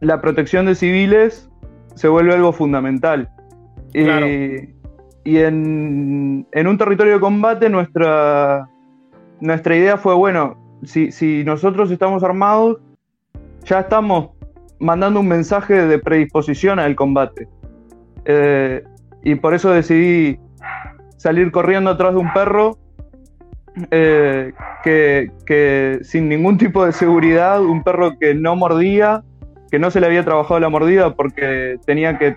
la 0.00 0.20
protección 0.20 0.66
de 0.66 0.74
civiles 0.74 1.50
se 1.94 2.08
vuelve 2.08 2.34
algo 2.34 2.52
fundamental. 2.52 3.28
Y, 3.92 4.04
Claro. 4.04 4.26
y 4.26 5.38
en, 5.38 6.46
en 6.52 6.66
un 6.66 6.78
territorio 6.78 7.14
de 7.14 7.20
combate 7.20 7.68
nuestra, 7.68 8.68
nuestra 9.40 9.76
idea 9.76 9.96
fue, 9.96 10.14
bueno, 10.14 10.56
si, 10.84 11.10
si 11.10 11.44
nosotros 11.44 11.90
estamos 11.90 12.22
armados, 12.22 12.78
ya 13.64 13.80
estamos 13.80 14.30
mandando 14.78 15.20
un 15.20 15.28
mensaje 15.28 15.86
de 15.86 15.98
predisposición 15.98 16.78
al 16.78 16.94
combate. 16.94 17.48
Eh, 18.24 18.84
y 19.22 19.34
por 19.36 19.54
eso 19.54 19.70
decidí 19.70 20.38
salir 21.16 21.50
corriendo 21.50 21.90
atrás 21.90 22.12
de 22.12 22.20
un 22.20 22.32
perro 22.32 22.78
eh, 23.90 24.52
que, 24.82 25.98
sin 26.02 26.28
ningún 26.28 26.58
tipo 26.58 26.84
de 26.84 26.92
seguridad, 26.92 27.62
un 27.62 27.82
perro 27.82 28.18
que 28.18 28.34
no 28.34 28.56
mordía, 28.56 29.22
que 29.70 29.78
no 29.78 29.90
se 29.90 30.00
le 30.00 30.06
había 30.06 30.24
trabajado 30.24 30.60
la 30.60 30.68
mordida 30.68 31.14
porque 31.14 31.76
tenía 31.84 32.18
que 32.18 32.34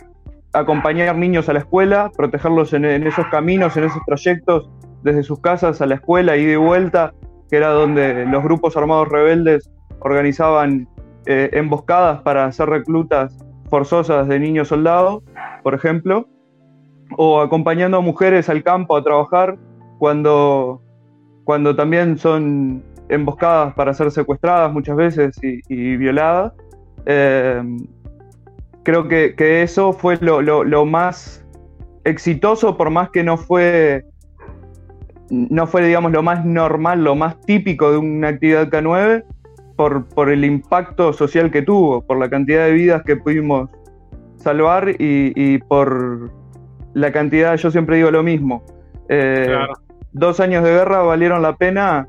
acompañar 0.52 1.16
niños 1.16 1.48
a 1.48 1.54
la 1.54 1.60
escuela, 1.60 2.12
protegerlos 2.16 2.74
en, 2.74 2.86
esos 2.86 3.26
caminos, 3.28 3.78
en 3.78 3.86
esos 3.86 4.02
trayectos, 4.06 4.70
desde 5.04 5.24
sus 5.24 5.40
casas 5.40 5.82
a 5.82 5.86
la 5.86 5.96
escuela, 5.96 6.36
y 6.36 6.56
vuelta, 6.56 7.14
que 7.50 7.58
era 7.58 7.70
donde 7.70 8.26
los 8.26 8.44
grupos 8.44 8.76
armados 8.76 9.08
rebeldes 9.08 9.70
organizaban 10.00 10.88
eh, 11.26 11.50
emboscadas 11.54 12.22
para 12.22 12.46
hacer 12.46 12.70
reclutas 12.70 13.38
forzosas 13.70 14.28
de 14.28 14.40
niños 14.40 14.70
soldados, 14.70 15.24
por 15.64 15.76
ejemplo, 15.76 16.28
o 17.18 17.42
acompañando 17.42 17.98
a 17.98 18.02
mujeres 18.02 18.50
al 18.50 18.64
campo 18.64 18.98
a 18.98 19.04
trabajar 19.04 19.58
cuando, 20.00 20.82
cuando 21.50 21.76
también 21.76 22.16
son 22.20 22.84
emboscadas 23.10 23.74
para 23.74 23.92
ser 23.96 24.12
secuestradas 24.12 24.72
muchas 24.72 24.96
veces 24.96 25.36
y, 25.42 25.98
violadas. 25.98 26.54
Eh, 27.08 27.64
creo 28.84 29.08
que, 29.08 29.34
eso 29.64 29.92
fue 29.92 30.20
lo, 30.22 30.86
más 30.86 31.44
exitoso, 32.04 32.78
por 32.78 32.92
más 32.92 33.10
que 33.10 33.24
no 33.24 33.36
fue, 33.36 34.06
no 35.32 35.66
fue, 35.66 35.88
digamos, 35.88 36.12
lo 36.12 36.22
más 36.22 36.46
normal, 36.46 37.04
lo 37.04 37.16
más 37.16 37.42
típico 37.42 37.94
de 37.94 37.98
una 37.98 38.28
actividad 38.28 38.70
K9, 38.70 39.24
por, 39.76 40.06
por 40.06 40.30
el 40.30 40.46
impacto 40.46 41.14
social 41.14 41.50
que 41.50 41.64
tuvo, 41.64 42.06
por 42.06 42.20
la 42.20 42.30
cantidad 42.30 42.66
de 42.68 42.74
vidas 42.74 43.02
que 43.04 43.16
pudimos 43.16 43.72
salvar 44.36 44.88
y, 45.00 45.34
y 45.36 45.58
por 45.58 46.30
la 46.94 47.12
cantidad, 47.12 47.56
yo 47.56 47.72
siempre 47.72 47.96
digo 47.96 48.12
lo 48.12 48.22
mismo. 48.22 48.64
eh, 49.08 49.46
Claro. 49.48 49.89
Dos 50.12 50.40
años 50.40 50.64
de 50.64 50.72
guerra 50.72 51.02
valieron 51.04 51.42
la 51.42 51.56
pena. 51.56 52.08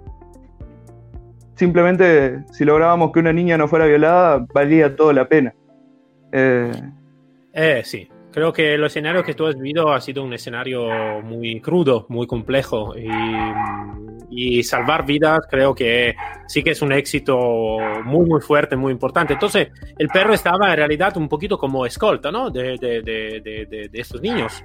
Simplemente, 1.54 2.42
si 2.52 2.64
lográbamos 2.64 3.12
que 3.12 3.18
una 3.20 3.32
niña 3.32 3.58
no 3.58 3.68
fuera 3.68 3.84
violada, 3.86 4.46
valía 4.54 4.96
todo 4.96 5.12
la 5.12 5.28
pena. 5.28 5.54
Eh, 6.32 6.70
Eh, 7.52 7.82
sí, 7.84 8.08
creo 8.32 8.52
que 8.52 8.74
el 8.74 8.84
escenario 8.84 9.22
que 9.24 9.34
tú 9.34 9.46
has 9.46 9.56
vivido 9.56 9.92
ha 9.92 10.00
sido 10.00 10.22
un 10.24 10.32
escenario 10.32 11.20
muy 11.22 11.60
crudo, 11.60 12.06
muy 12.08 12.26
complejo 12.26 12.94
y, 12.96 14.62
salvar 14.62 15.04
vidas 15.04 15.40
creo 15.50 15.74
que 15.74 16.14
sí 16.46 16.62
que 16.62 16.70
es 16.70 16.80
un 16.82 16.92
éxito 16.92 17.36
muy, 18.04 18.24
muy 18.26 18.40
fuerte, 18.40 18.76
muy 18.76 18.92
importante. 18.92 19.32
Entonces, 19.34 19.68
el 19.98 20.08
perro 20.08 20.32
estaba 20.32 20.70
en 20.70 20.76
realidad 20.76 21.16
un 21.16 21.28
poquito 21.28 21.58
como 21.58 21.84
escolta, 21.84 22.30
¿no? 22.30 22.48
De, 22.50 22.78
de, 22.78 23.02
de- 23.02 23.88
de 23.90 24.00
estos 24.00 24.22
niños. 24.22 24.62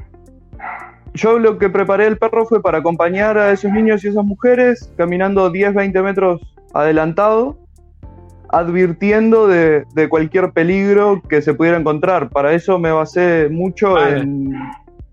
Yo 1.16 1.40
lo 1.40 1.58
que 1.58 1.70
preparé 1.70 2.08
el 2.08 2.18
perro 2.18 2.46
fue 2.46 2.62
para 2.62 2.80
acompañar 2.80 3.38
a 3.38 3.52
esos 3.52 3.72
niños 3.72 4.04
y 4.04 4.10
esas 4.10 4.26
mujeres 4.26 4.92
caminando 4.98 5.50
10, 5.50 5.74
20 5.74 6.02
metros 6.02 6.42
adelantado, 6.74 7.58
advirtiendo 8.50 9.48
de, 9.48 9.86
de 9.96 10.10
cualquier 10.10 10.52
peligro 10.52 11.22
que 11.28 11.42
se 11.42 11.54
pudiera 11.54 11.78
encontrar. 11.78 12.30
Para 12.30 12.54
eso 12.54 12.78
me 12.80 12.92
basé 12.92 13.48
mucho 13.50 13.94
Vale. 13.94 14.20
en, 14.20 14.54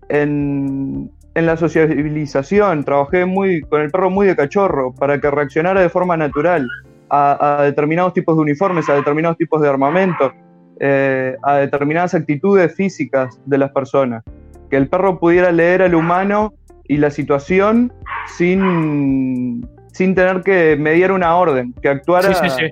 en, 0.09 1.11
en 1.35 1.45
la 1.45 1.55
sociabilización. 1.55 2.83
Trabajé 2.83 3.25
muy, 3.25 3.61
con 3.61 3.81
el 3.81 3.89
perro 3.89 4.09
muy 4.09 4.27
de 4.27 4.35
cachorro 4.35 4.93
para 4.93 5.21
que 5.21 5.31
reaccionara 5.31 5.79
de 5.79 5.89
forma 5.89 6.17
natural 6.17 6.67
a, 7.09 7.59
a 7.59 7.63
determinados 7.63 8.13
tipos 8.13 8.35
de 8.35 8.41
uniformes, 8.41 8.89
a 8.89 8.95
determinados 8.95 9.37
tipos 9.37 9.61
de 9.61 9.69
armamento, 9.69 10.33
eh, 10.81 11.37
a 11.43 11.55
determinadas 11.59 12.13
actitudes 12.13 12.75
físicas 12.75 13.39
de 13.45 13.57
las 13.57 13.71
personas 13.71 14.23
que 14.73 14.77
el 14.77 14.87
perro 14.87 15.19
pudiera 15.19 15.51
leer 15.51 15.83
al 15.83 15.93
humano 15.93 16.55
y 16.87 16.97
la 16.97 17.11
situación 17.11 17.93
sin, 18.25 19.69
sin 19.91 20.15
tener 20.15 20.41
que 20.41 20.75
mediar 20.77 21.11
una 21.11 21.35
orden, 21.35 21.75
que 21.79 21.89
actuara 21.89 22.33
Sí, 22.33 22.49
sí, 22.49 22.55
sí. 22.57 22.71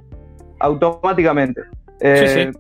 automáticamente. 0.60 1.62
Eh, 2.00 2.51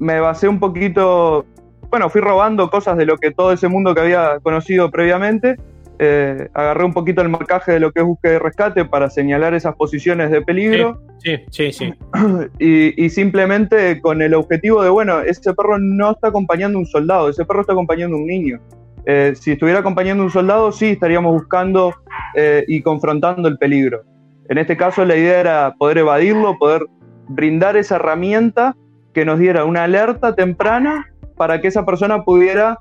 Me 0.00 0.18
basé 0.18 0.48
un 0.48 0.58
poquito, 0.58 1.46
bueno, 1.88 2.10
fui 2.10 2.20
robando 2.20 2.68
cosas 2.68 2.96
de 2.96 3.06
lo 3.06 3.16
que 3.16 3.30
todo 3.30 3.52
ese 3.52 3.68
mundo 3.68 3.94
que 3.94 4.00
había 4.00 4.40
conocido 4.42 4.90
previamente 4.90 5.56
eh, 6.02 6.48
agarré 6.54 6.84
un 6.84 6.94
poquito 6.94 7.20
el 7.20 7.28
marcaje 7.28 7.72
de 7.72 7.78
lo 7.78 7.92
que 7.92 8.00
es 8.00 8.06
búsqueda 8.06 8.34
y 8.34 8.38
rescate 8.38 8.86
para 8.86 9.10
señalar 9.10 9.52
esas 9.52 9.76
posiciones 9.76 10.30
de 10.30 10.40
peligro. 10.40 10.98
Sí, 11.18 11.36
sí, 11.50 11.72
sí. 11.72 11.94
Y, 12.58 13.10
simplemente 13.10 14.00
con 14.00 14.22
el 14.22 14.32
objetivo 14.32 14.82
de, 14.82 14.88
bueno, 14.88 15.20
ese 15.20 15.52
perro 15.52 15.78
no 15.78 16.12
está 16.12 16.28
acompañando 16.28 16.78
un 16.78 16.86
soldado, 16.86 17.28
ese 17.28 17.44
perro 17.44 17.60
está 17.60 17.74
acompañando 17.74 18.16
un 18.16 18.26
niño. 18.26 18.58
Eh, 19.06 19.32
si 19.34 19.52
estuviera 19.52 19.80
acompañando 19.80 20.22
un 20.22 20.30
soldado, 20.30 20.72
sí, 20.72 20.90
estaríamos 20.90 21.32
buscando 21.32 21.94
eh, 22.34 22.64
y 22.68 22.82
confrontando 22.82 23.48
el 23.48 23.58
peligro. 23.58 24.02
En 24.48 24.58
este 24.58 24.76
caso, 24.76 25.04
la 25.04 25.16
idea 25.16 25.40
era 25.40 25.74
poder 25.78 25.98
evadirlo, 25.98 26.58
poder 26.58 26.86
brindar 27.28 27.76
esa 27.76 27.96
herramienta 27.96 28.76
que 29.14 29.24
nos 29.24 29.38
diera 29.38 29.64
una 29.64 29.84
alerta 29.84 30.34
temprana 30.34 31.06
para 31.36 31.60
que 31.60 31.68
esa 31.68 31.86
persona 31.86 32.24
pudiera 32.24 32.78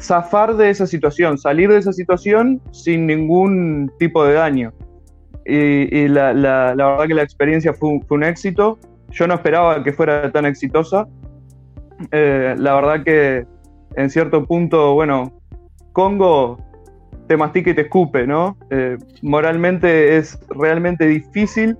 zafar 0.00 0.56
de 0.56 0.70
esa 0.70 0.86
situación, 0.86 1.38
salir 1.38 1.70
de 1.70 1.78
esa 1.78 1.92
situación 1.92 2.60
sin 2.70 3.06
ningún 3.06 3.90
tipo 3.98 4.24
de 4.24 4.34
daño. 4.34 4.72
Y, 5.46 6.08
la, 6.08 6.32
verdad 6.32 7.06
que 7.06 7.14
la 7.14 7.22
experiencia 7.22 7.74
fue 7.74 8.00
un, 8.08 8.24
éxito. 8.24 8.78
Yo 9.10 9.26
no 9.26 9.34
esperaba 9.34 9.82
que 9.82 9.92
fuera 9.92 10.30
tan 10.32 10.46
exitosa. 10.46 11.06
Eh, 12.10 12.54
la 12.56 12.74
verdad 12.74 13.04
que 13.04 13.46
en 13.96 14.10
cierto 14.10 14.44
punto, 14.46 14.94
bueno, 14.94 15.32
Congo 15.92 16.58
te 17.28 17.36
mastica 17.36 17.70
y 17.70 17.74
te 17.74 17.82
escupe, 17.82 18.26
¿no? 18.26 18.56
Eh, 18.70 18.98
moralmente 19.22 20.16
es 20.16 20.38
realmente 20.50 21.06
difícil 21.06 21.76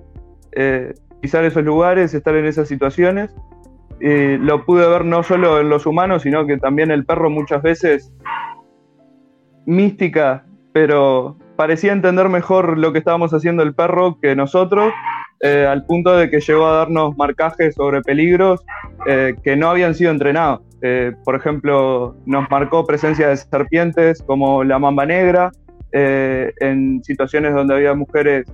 eh, 0.53 0.93
pisar 1.21 1.43
esos 1.43 1.63
lugares, 1.63 2.13
estar 2.13 2.35
en 2.35 2.45
esas 2.45 2.67
situaciones 2.67 3.35
lo 3.99 4.65
pude 4.65 4.87
ver 4.87 5.05
no 5.05 5.23
solo 5.23 5.59
en 5.59 5.69
los 5.69 5.85
humanos, 5.85 6.23
sino 6.23 6.45
que 6.45 6.57
también 6.57 6.91
el 6.91 7.05
perro 7.05 7.29
muchas 7.29 7.61
veces 7.61 8.13
mística, 9.65 10.45
pero 10.73 11.37
parecía 11.55 11.93
entender 11.93 12.29
mejor 12.29 12.77
lo 12.77 12.91
que 12.91 12.99
estábamos 12.99 13.33
haciendo 13.33 13.63
el 13.63 13.73
perro 13.73 14.19
que 14.21 14.35
nosotros, 14.35 14.93
eh, 15.41 15.65
al 15.67 15.85
punto 15.85 16.15
de 16.15 16.29
que 16.29 16.39
llegó 16.39 16.67
a 16.67 16.77
darnos 16.77 17.17
marcajes 17.17 17.75
sobre 17.75 18.01
peligros 18.01 18.63
eh, 19.07 19.35
que 19.43 19.55
no 19.55 19.69
habían 19.69 19.95
sido 19.95 20.11
entrenados. 20.11 20.61
Eh, 20.81 21.13
por 21.23 21.35
ejemplo, 21.35 22.15
nos 22.25 22.49
marcó 22.49 22.85
presencia 22.85 23.29
de 23.29 23.37
serpientes 23.37 24.21
como 24.21 24.63
la 24.63 24.79
mamba 24.79 25.05
negra, 25.05 25.51
en 25.91 27.01
situaciones 27.05 27.53
donde 27.53 27.73
había 27.73 27.93
mujeres 27.93 28.45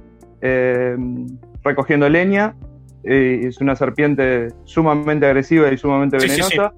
recogiendo 1.63 2.07
leña, 2.07 2.55
es 3.03 3.59
una 3.59 3.75
serpiente 3.75 4.49
sumamente 4.63 5.25
agresiva 5.25 5.71
y 5.71 5.77
sumamente 5.77 6.17
venenosa. 6.17 6.73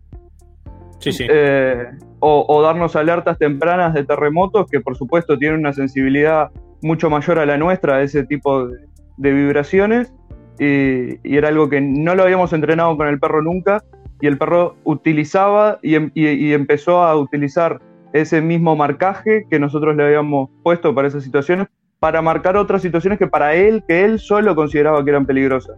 Sí, 1.00 1.12
sí. 1.12 1.28
Eh, 1.30 1.86
o, 2.20 2.62
darnos 2.62 2.96
alertas 2.96 3.38
tempranas 3.38 3.94
de 3.94 4.06
terremotos 4.06 4.68
que 4.70 4.80
por 4.80 4.96
supuesto 4.96 5.38
tienen 5.38 5.60
una 5.60 5.74
sensibilidad 5.74 6.50
mucho 6.82 7.10
mayor 7.10 7.40
a 7.40 7.46
la 7.46 7.58
nuestra 7.58 7.98
a 7.98 8.02
ese 8.02 8.24
tipo 8.24 8.68
de, 8.68 8.80
vibraciones 9.18 10.14
y, 10.58 11.36
era 11.36 11.50
algo 11.50 11.70
que 11.70 11.82
no 11.82 12.16
lo 12.16 12.24
habíamos 12.24 12.54
entrenado 12.54 12.96
con 12.96 13.10
el 13.10 13.20
perro 13.20 13.42
nunca 13.42 13.84
y 14.22 14.28
el 14.28 14.38
perro 14.38 14.76
utilizaba 14.84 15.80
y, 15.82 15.96
em, 15.96 16.12
y 16.14 16.54
empezó 16.54 17.04
a 17.04 17.16
utilizar 17.16 17.82
ese 18.14 18.42
mismo 18.42 18.76
marcaje 18.76 19.46
que 19.50 19.60
nosotros 19.60 19.96
le 19.96 20.04
habíamos 20.04 20.50
puesto 20.64 20.94
para 20.94 21.08
esas 21.08 21.24
situaciones 21.24 21.68
para 22.04 22.22
marcar 22.22 22.58
otras 22.58 22.82
situaciones 22.82 23.18
que 23.18 23.28
para 23.28 23.56
él, 23.56 23.82
que 23.88 24.04
él 24.04 24.20
solo 24.20 24.54
consideraba 24.56 25.02
que 25.06 25.10
eran 25.10 25.26
peligrosas. 25.26 25.78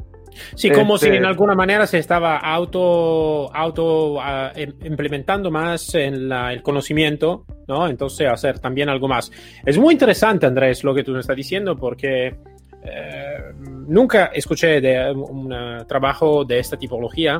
Sí, 0.55 0.71
como 0.71 0.97
si 0.97 1.05
en 1.05 1.13
este, 1.13 1.27
alguna 1.27 1.53
manera 1.53 1.85
se 1.85 1.99
estaba 1.99 2.37
auto, 2.37 3.55
auto 3.55 4.17
em, 4.55 4.73
implementando 4.85 5.51
más 5.51 5.93
en 5.93 6.31
el 6.31 6.63
conocimiento, 6.63 7.45
¿no? 7.67 7.87
Entonces 7.87 8.27
hacer 8.27 8.57
también 8.57 8.89
algo 8.89 9.07
más. 9.07 9.31
Es 9.67 9.77
muy 9.77 9.93
interesante, 9.93 10.47
Andrés, 10.47 10.83
lo 10.83 10.95
que 10.95 11.03
tú 11.03 11.11
me 11.11 11.19
estás 11.19 11.35
diciendo, 11.35 11.77
porque 11.77 12.35
eh, 12.83 13.53
nunca 13.87 14.31
escuché 14.33 14.81
de 14.81 15.11
un 15.11 15.53
trabajo 15.87 16.43
de 16.43 16.57
esta 16.57 16.75
tipología. 16.75 17.37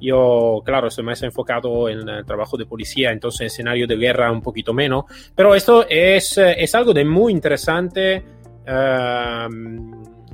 Yo, 0.00 0.62
claro, 0.64 0.88
estoy 0.88 1.04
más 1.04 1.22
enfocado 1.22 1.88
en 1.88 2.08
el 2.08 2.24
trabajo 2.24 2.56
de 2.56 2.66
policía, 2.66 3.10
entonces 3.10 3.52
escenario 3.52 3.86
de 3.86 3.96
guerra 3.96 4.30
un 4.30 4.42
poquito 4.42 4.72
menos, 4.72 5.04
pero 5.34 5.54
esto 5.54 5.86
es, 5.88 6.38
es 6.38 6.74
algo 6.74 6.92
de 6.92 7.04
muy 7.04 7.32
interesante 7.32 8.22
eh, 8.66 9.48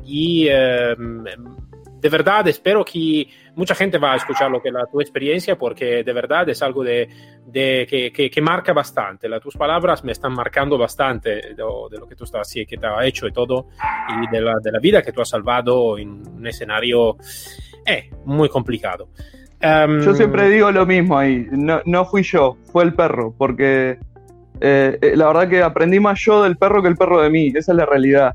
y 0.04 0.46
eh, 0.48 0.94
de 0.96 2.08
verdad 2.10 2.46
espero 2.48 2.84
que 2.84 3.26
mucha 3.56 3.74
gente 3.74 3.96
va 3.96 4.12
a 4.12 4.16
escuchar 4.16 4.50
lo 4.50 4.60
que 4.60 4.70
la 4.70 4.84
tu 4.84 5.00
experiencia 5.00 5.56
porque 5.56 6.04
de 6.04 6.12
verdad 6.12 6.46
es 6.50 6.60
algo 6.60 6.84
de, 6.84 7.08
de 7.46 7.86
que, 7.88 8.30
que, 8.30 8.42
marca 8.42 8.74
bastante. 8.74 9.26
Las 9.28 9.40
tus 9.40 9.56
palabras 9.56 10.04
me 10.04 10.12
están 10.12 10.34
marcando 10.34 10.76
bastante 10.76 11.30
de, 11.30 11.54
de 11.54 11.98
lo 11.98 12.06
que 12.06 12.14
tú 12.14 12.24
estás 12.24 12.52
que 12.52 12.76
te 12.76 12.86
ha 12.86 13.06
hecho 13.06 13.26
y 13.26 13.32
todo 13.32 13.68
y 14.08 14.30
de 14.30 14.40
la, 14.42 14.54
de 14.62 14.72
la 14.72 14.80
vida 14.80 15.00
que 15.00 15.12
tú 15.12 15.22
has 15.22 15.30
salvado 15.30 15.96
en 15.96 16.10
un 16.10 16.46
escenario 16.46 17.16
eh, 17.86 18.10
muy 18.26 18.48
complicado. 18.48 19.08
Um, 19.64 20.00
yo 20.00 20.14
siempre 20.14 20.50
digo 20.50 20.70
lo 20.70 20.84
mismo 20.84 21.18
ahí, 21.18 21.46
no, 21.50 21.80
no 21.86 22.04
fui 22.04 22.22
yo, 22.22 22.58
fue 22.70 22.84
el 22.84 22.92
perro, 22.92 23.34
porque 23.38 23.98
eh, 24.60 24.98
eh, 25.00 25.16
la 25.16 25.28
verdad 25.28 25.48
que 25.48 25.62
aprendí 25.62 26.00
más 26.00 26.20
yo 26.20 26.42
del 26.42 26.58
perro 26.58 26.82
que 26.82 26.88
el 26.88 26.96
perro 26.96 27.22
de 27.22 27.30
mí, 27.30 27.48
esa 27.48 27.72
es 27.72 27.78
la 27.78 27.86
realidad. 27.86 28.34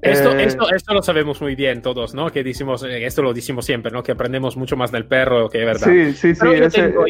Esto, 0.00 0.36
eh, 0.36 0.44
esto, 0.44 0.72
esto, 0.72 0.94
lo 0.94 1.02
sabemos 1.02 1.40
muy 1.42 1.56
bien 1.56 1.82
todos, 1.82 2.14
¿no? 2.14 2.30
Que 2.30 2.44
decimos, 2.44 2.84
eh, 2.84 3.04
esto 3.04 3.20
lo 3.20 3.34
decimos 3.34 3.64
siempre, 3.64 3.90
¿no? 3.90 4.02
Que 4.02 4.12
aprendemos 4.12 4.56
mucho 4.56 4.76
más 4.76 4.92
del 4.92 5.06
perro 5.06 5.48
que 5.48 5.58
de 5.58 5.64
verdad. 5.64 5.88
Sí, 5.88 6.12
sí, 6.12 6.34
sí. 6.36 6.46
Yo, 6.46 6.70
tengo, 6.70 7.04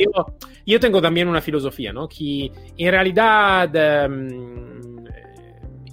yo, 0.65 0.81
tengo, 0.81 1.03
también 1.03 1.29
una 1.29 1.43
filosofía, 1.43 1.93
¿no? 1.93 2.09
Que 2.09 2.51
en 2.79 2.91
realidad 2.91 3.71
em, 3.75 4.58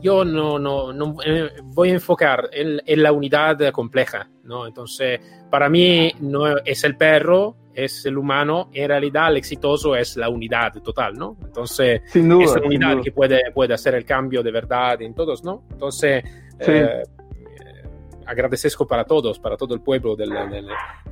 yo 0.06 0.24
no, 0.24 0.60
no, 0.60 0.94
no 0.94 1.16
eh, 1.26 1.50
voy 1.64 1.90
a 1.90 1.94
enfocar 1.94 2.50
en, 2.54 2.80
en, 2.86 3.04
la 3.04 3.12
unidad 3.12 3.72
compleja, 3.72 4.30
¿no? 4.44 4.68
Entonces, 4.68 5.20
para 5.50 5.68
mí 5.68 6.12
no 6.20 6.58
es 6.58 6.84
el 6.84 6.96
perro, 6.96 7.56
es 7.74 8.06
el 8.06 8.18
humano, 8.18 8.70
en 8.72 8.88
realidad 8.88 9.32
el 9.32 9.38
exitoso 9.38 9.96
es 9.96 10.16
la 10.16 10.30
unidad 10.30 10.74
total, 10.84 11.16
¿no? 11.16 11.38
Entonces, 11.44 12.04
sin 12.06 12.30
duda, 12.30 12.46
es 12.46 12.56
la 12.56 12.68
unidad 12.68 13.02
que 13.02 13.12
puede, 13.12 13.52
puede 13.52 13.74
hacer 13.74 13.96
el 13.96 14.06
cambio 14.06 14.44
de 14.44 14.52
verdad 14.52 15.02
en 15.02 15.16
todos, 15.16 15.44
¿no? 15.44 15.64
Entonces, 15.72 16.24
Sí. 16.62 16.72
Eh, 16.72 17.04
agradezco 18.26 18.88
para 18.88 19.04
todos, 19.04 19.40
para 19.40 19.58
todo 19.58 19.76
el 19.76 19.82
pueblo 19.82 20.16
de, 20.16 20.26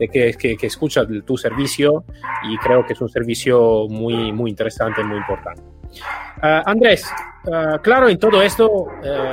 que, 0.09 0.33
que, 0.33 0.67
escucha 0.67 1.05
tu 1.25 1.37
servicio 1.37 2.05
y 2.49 2.57
creo 2.57 2.85
que 2.85 2.93
es 2.93 3.01
un 3.01 3.09
servicio 3.09 3.87
muy, 3.89 4.31
muy 4.31 4.49
interesante, 4.49 5.03
muy 5.03 5.17
importante. 5.17 5.61
Uh, 6.41 6.63
Andrés, 6.65 7.05
uh, 7.45 7.81
claro, 7.81 8.09
en 8.09 8.17
todo 8.17 8.41
esto 8.41 8.69
uh, 8.69 8.89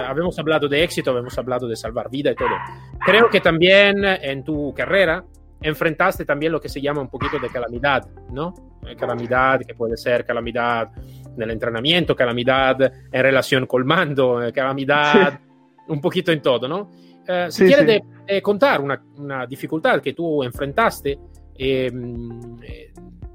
habíamos 0.07 0.39
hablado 0.39 0.69
de 0.69 0.83
éxito, 0.83 1.11
habíamos 1.11 1.37
hablado 1.39 1.69
de 1.69 1.77
salvar 1.77 2.11
vida 2.11 2.33
y 2.33 2.35
todo. 2.35 2.57
Creo 3.05 3.29
que 3.29 3.41
también 3.41 4.05
en 4.05 4.45
tu 4.45 4.73
carrera 4.75 5.25
enfrentaste 5.63 6.25
también 6.25 6.53
lo 6.53 6.61
que 6.61 6.69
se 6.69 6.81
llama 6.81 7.03
un 7.03 7.09
poquito 7.09 7.39
de 7.39 7.49
calamidad, 7.49 8.07
¿no? 8.33 8.55
Calamidad 8.99 9.61
que 9.61 9.75
puede 9.75 9.97
ser 9.97 10.25
calamidad 10.25 10.89
en 11.37 11.43
el 11.43 11.51
entrenamiento, 11.51 12.17
calamidad 12.17 12.81
en 12.81 13.23
relación 13.23 13.67
con 13.67 13.83
el 13.83 13.87
mando, 13.87 14.41
calamidad... 14.55 15.33
Sí 15.33 15.51
un 15.91 16.01
poquito 16.01 16.33
en 16.33 16.41
todo, 16.41 16.69
¿no? 16.69 16.91
Eh, 17.27 17.47
si 17.51 17.67
quieres 17.67 18.03
contar 18.43 18.81
una, 18.81 19.47
dificultad 19.47 20.01
que 20.01 20.13
tú 20.15 20.43
enfrentaste 20.43 21.19
em, 21.57 22.59
eh, 22.63 22.93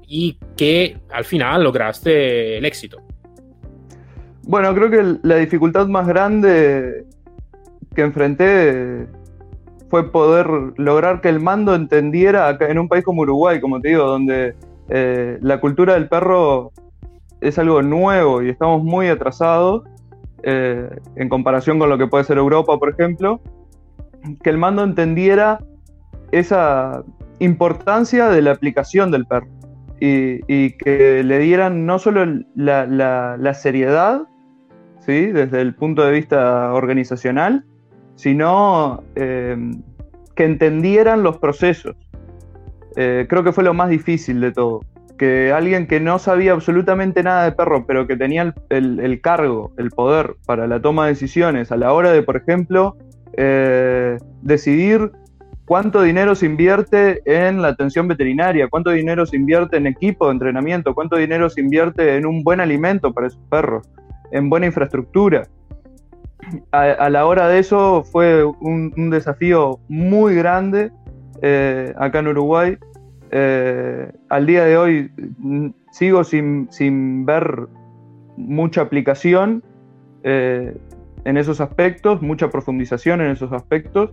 y 0.08 0.38
que 0.56 0.98
al 1.10 1.24
final 1.24 1.62
lograste 1.62 2.58
el 2.58 2.64
éxito. 2.64 3.02
Bueno, 4.46 4.74
creo 4.74 4.90
que 4.90 5.18
la 5.22 5.36
dificultad 5.36 5.88
más 5.88 6.06
grande 6.06 7.04
que 7.94 8.02
enfrenté 8.02 9.06
fue 9.90 10.10
poder 10.10 10.46
lograr 10.76 11.20
que 11.20 11.28
el 11.28 11.40
mando 11.40 11.74
entendiera 11.74 12.56
en 12.60 12.78
un 12.78 12.88
país 12.88 13.04
como 13.04 13.22
Uruguay, 13.22 13.60
como 13.60 13.80
te 13.80 13.88
digo, 13.88 14.04
donde 14.04 14.54
eh, 14.88 15.38
la 15.40 15.60
cultura 15.60 15.94
del 15.94 16.08
perro 16.08 16.72
es 17.40 17.58
algo 17.58 17.82
nuevo 17.82 18.42
y 18.42 18.50
estamos 18.50 18.82
muy 18.82 19.08
atrasados 19.08 19.82
eh, 20.42 20.88
en 21.16 21.28
comparación 21.28 21.78
con 21.78 21.90
lo 21.90 21.98
que 21.98 22.06
puede 22.06 22.24
ser 22.24 22.38
Europa, 22.38 22.78
por 22.78 22.90
ejemplo, 22.90 23.40
que 24.42 24.50
el 24.50 24.58
mando 24.58 24.84
entendiera 24.84 25.58
esa 26.30 27.02
importancia 27.40 28.28
de 28.28 28.42
la 28.42 28.52
aplicación 28.52 29.10
del 29.10 29.26
perro 29.26 29.48
y, 30.00 30.70
que 30.72 31.22
le 31.24 31.38
dieran 31.38 31.86
no 31.86 31.98
solo 31.98 32.24
la, 32.54 33.54
seriedad, 33.54 34.22
¿sí? 35.06 35.26
desde 35.26 35.60
el 35.60 35.74
punto 35.74 36.04
de 36.04 36.12
vista 36.12 36.72
organizacional, 36.74 37.64
sino 38.16 39.04
eh, 39.14 39.56
que 40.34 40.44
entendieran 40.44 41.22
los 41.22 41.38
procesos. 41.38 41.96
Eh, 42.96 43.26
creo 43.28 43.44
que 43.44 43.52
fue 43.52 43.64
lo 43.64 43.74
más 43.74 43.88
difícil 43.88 44.40
de 44.40 44.52
todo 44.52 44.80
que 45.16 45.52
alguien 45.52 45.86
que 45.86 46.00
no 46.00 46.18
sabía 46.18 46.52
absolutamente 46.52 47.22
nada 47.22 47.44
de 47.44 47.52
perro, 47.52 47.86
pero 47.86 48.06
que 48.06 48.16
tenía 48.16 48.54
el, 48.68 49.20
cargo, 49.22 49.72
el 49.78 49.90
poder 49.90 50.36
para 50.46 50.66
la 50.66 50.80
toma 50.80 51.04
de 51.04 51.12
decisiones 51.12 51.72
a 51.72 51.76
la 51.76 51.92
hora 51.92 52.12
de, 52.12 52.22
por 52.22 52.36
ejemplo, 52.36 52.96
eh, 53.36 54.18
decidir 54.42 55.10
cuánto 55.64 56.02
dinero 56.02 56.34
se 56.34 56.46
invierte 56.46 57.22
en 57.24 57.62
la 57.62 57.68
atención 57.68 58.08
veterinaria, 58.08 58.68
cuánto 58.68 58.90
dinero 58.90 59.26
se 59.26 59.36
invierte 59.36 59.78
en 59.78 59.86
equipo 59.86 60.26
de 60.26 60.32
entrenamiento, 60.32 60.94
cuánto 60.94 61.16
dinero 61.16 61.48
se 61.50 61.60
invierte 61.60 62.16
en 62.16 62.26
un 62.26 62.44
buen 62.44 62.60
alimento 62.60 63.12
para 63.12 63.28
esos 63.28 63.42
perros. 63.50 63.88
En 64.30 64.48
buena 64.48 64.66
infraestructura. 64.66 65.48
A, 66.70 67.10
la 67.10 67.26
hora 67.26 67.48
de 67.48 67.58
eso 67.58 68.04
fue 68.04 68.44
un, 68.44 69.10
desafío 69.10 69.80
muy 69.88 70.34
grande 70.34 70.92
eh, 71.42 71.92
acá 71.96 72.20
en 72.20 72.28
Uruguay. 72.28 72.76
Eh, 73.30 74.12
al 74.28 74.46
día 74.46 74.64
de 74.64 74.76
hoy 74.76 75.10
mm, 75.38 75.70
sigo 75.90 76.22
sin, 76.22 76.68
sin 76.70 77.26
ver 77.26 77.66
mucha 78.36 78.82
aplicación 78.82 79.64
eh, 80.22 80.76
en 81.24 81.36
esos 81.36 81.60
aspectos, 81.60 82.22
mucha 82.22 82.50
profundización 82.50 83.20
en 83.20 83.32
esos 83.32 83.52
aspectos, 83.52 84.10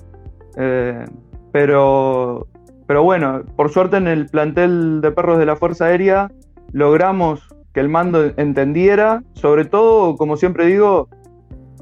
pero, 1.52 2.48
pero 2.88 3.04
bueno, 3.04 3.44
por 3.56 3.70
suerte 3.70 3.98
en 3.98 4.08
el 4.08 4.28
plantel 4.28 5.02
de 5.02 5.12
perros 5.12 5.40
de 5.40 5.46
la 5.48 5.56
Fuerza 5.56 5.86
Aérea 5.86 6.32
logramos 6.72 7.48
que 7.74 7.80
el 7.80 7.90
mando 7.90 8.32
entendiera, 8.38 9.24
sobre 9.34 9.66
todo, 9.66 10.16
como 10.16 10.38
siempre 10.38 10.68
digo, 10.68 11.10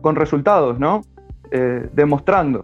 con 0.02 0.16
resultados, 0.16 0.80
¿no? 0.80 1.02
Eh, 1.52 1.90
demostrando, 1.94 2.62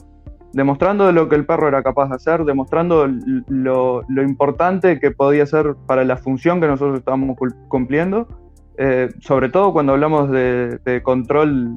demostrando 0.54 1.08
de 1.08 1.14
lo 1.14 1.28
que 1.28 1.36
el 1.36 1.46
perro 1.46 1.68
era 1.68 1.84
capaz 1.84 2.08
de 2.10 2.16
hacer, 2.16 2.46
demostrando 2.46 3.08
lo, 3.48 4.04
importante 4.10 5.00
que 5.00 5.12
podía 5.12 5.46
ser 5.46 5.76
para 5.86 6.06
la 6.06 6.16
función 6.16 6.62
que 6.62 6.68
nosotros 6.68 7.00
estábamos 7.00 7.38
cumpliendo, 7.68 8.28
eh, 8.78 9.10
sobre 9.20 9.50
todo 9.50 9.74
cuando 9.74 9.94
hablamos 9.94 10.32
de, 10.32 11.02
control 11.04 11.76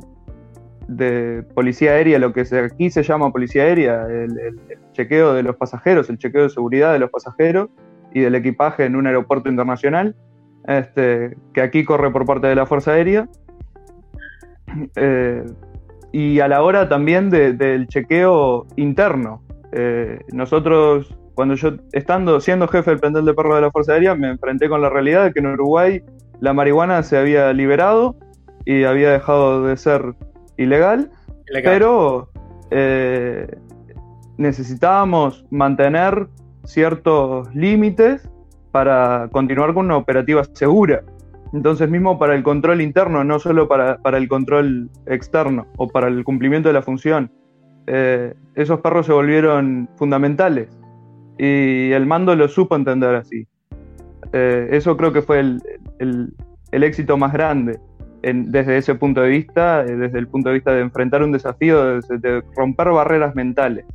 de 0.87 1.45
policía 1.55 1.93
aérea, 1.93 2.21
lo 2.21 2.33
que 2.33 2.43
aquí 2.65 2.91
se 2.91 3.03
llama 3.03 3.33
policía 3.33 3.65
aérea, 3.65 4.07
el, 4.07 4.61
chequeo 4.93 5.35
de 5.35 5.43
los 5.43 5.57
pasajeros, 5.57 6.11
el 6.11 6.19
chequeo 6.19 6.45
de 6.45 6.51
seguridad 6.51 6.93
de 6.93 7.01
los 7.01 7.11
pasajeros 7.11 7.71
y 8.13 8.21
del 8.21 8.35
equipaje 8.35 8.85
en 8.85 8.97
un 8.97 9.07
aeropuerto 9.07 9.49
internacional 9.49 10.15
este, 10.67 11.37
que 11.53 11.61
aquí 11.63 11.85
corre 11.85 12.11
por 12.11 12.27
parte 12.27 12.47
de 12.47 12.55
la 12.55 12.67
Fuerza 12.67 12.93
Aérea. 12.93 13.29
Eh, 14.97 15.45
y 16.13 16.41
a 16.41 16.49
la 16.49 16.63
hora 16.63 16.89
también 16.89 17.31
del 17.31 17.87
chequeo 17.87 18.67
interno. 18.77 19.43
Eh, 19.73 20.21
nosotros, 20.33 21.17
cuando 21.35 21.55
yo, 21.55 21.73
estando, 21.93 22.41
siendo 22.41 22.67
jefe 22.69 22.91
del 22.91 23.01
plantel 23.01 23.25
de 23.25 23.35
perros 23.35 23.55
de 23.57 23.61
la 23.63 23.71
Fuerza 23.71 23.93
Aérea, 23.93 24.15
me 24.15 24.29
enfrenté 24.29 24.69
con 24.69 24.81
la 24.81 24.91
realidad 24.91 25.25
de 25.25 25.33
que 25.33 25.41
en 25.41 25.47
Uruguay 25.47 26.03
la 26.41 26.53
marihuana 26.53 27.03
se 27.03 27.17
había 27.17 27.53
liberado 27.53 28.17
y 28.65 28.85
había 28.85 29.11
dejado 29.11 29.65
de 29.65 29.77
ser 29.77 30.15
ilegal, 30.57 31.11
pero 31.65 32.31
eh, 32.71 33.47
necesitábamos 34.37 35.45
mantener 35.51 36.29
ciertos 36.65 37.55
límites 37.55 38.29
para 38.73 39.29
continuar 39.33 39.75
con 39.75 39.87
una 39.87 39.97
operativa 39.97 40.45
segura. 40.53 41.03
Entonces 41.53 41.91
mismo 41.91 42.19
para 42.19 42.35
el 42.35 42.43
control 42.43 42.81
interno, 42.81 43.25
no 43.25 43.39
solo 43.41 43.67
para, 43.67 43.99
el 44.17 44.29
control 44.29 44.89
externo 45.07 45.67
o 45.77 45.89
para 45.89 46.09
el 46.09 46.23
cumplimiento 46.25 46.69
de 46.69 46.75
la 46.75 46.83
función, 46.83 47.31
eh, 47.87 48.35
esos 48.55 48.81
perros 48.81 49.07
se 49.07 49.13
volvieron 49.13 49.89
fundamentales 49.97 50.69
y 51.39 51.91
el 51.91 52.07
mando 52.07 52.37
lo 52.37 52.47
supo 52.47 52.77
entender 52.77 53.17
así. 53.17 53.47
Eh, 54.33 54.69
eso 54.71 54.97
creo 54.97 55.13
que 55.13 55.23
fue 55.23 55.41
el, 55.41 56.33
éxito 56.71 57.17
más 57.17 57.33
grande 57.33 57.81
desde 58.23 58.77
ese 58.77 58.95
punto 58.95 59.23
de 59.23 59.31
vista, 59.31 59.83
eh, 59.85 59.97
desde 59.97 60.19
el 60.19 60.29
punto 60.29 60.51
de 60.51 60.57
vista 60.57 60.73
de 60.73 60.83
enfrentar 60.83 61.23
un 61.23 61.33
desafío, 61.33 62.01
de 62.01 62.43
romper 62.55 62.91
barreras 62.91 63.35
mentales. 63.35 63.87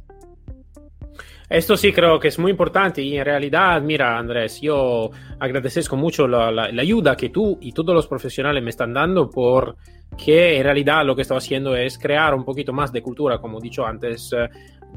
Esto 1.50 1.78
sí 1.78 1.94
creo 1.94 2.20
que 2.20 2.30
es 2.30 2.40
muy 2.40 2.52
importante 2.52 3.04
y 3.04 3.18
en 3.18 3.26
realidad, 3.26 3.80
mira 3.82 4.18
Andrés, 4.18 4.60
yo 4.62 5.12
agradezco 5.40 5.96
mucho 5.96 6.28
la, 6.28 6.64
ayuda 6.64 7.16
que 7.16 7.30
tú 7.30 7.60
y 7.62 7.72
todos 7.72 7.94
los 7.94 8.08
profesionales 8.08 8.64
me 8.64 8.72
están 8.72 8.94
dando 8.94 9.30
porque 9.30 10.58
en 10.58 10.64
realidad 10.64 11.06
lo 11.06 11.16
que 11.16 11.22
estoy 11.22 11.38
haciendo 11.38 11.76
es 11.76 12.00
crear 12.00 12.34
un 12.34 12.44
poquito 12.44 12.74
más 12.74 12.92
de 12.92 13.04
cultura, 13.04 13.38
como 13.38 13.60
he 13.60 13.62
dicho 13.62 13.86
antes, 13.86 14.34
eh, 14.34 14.50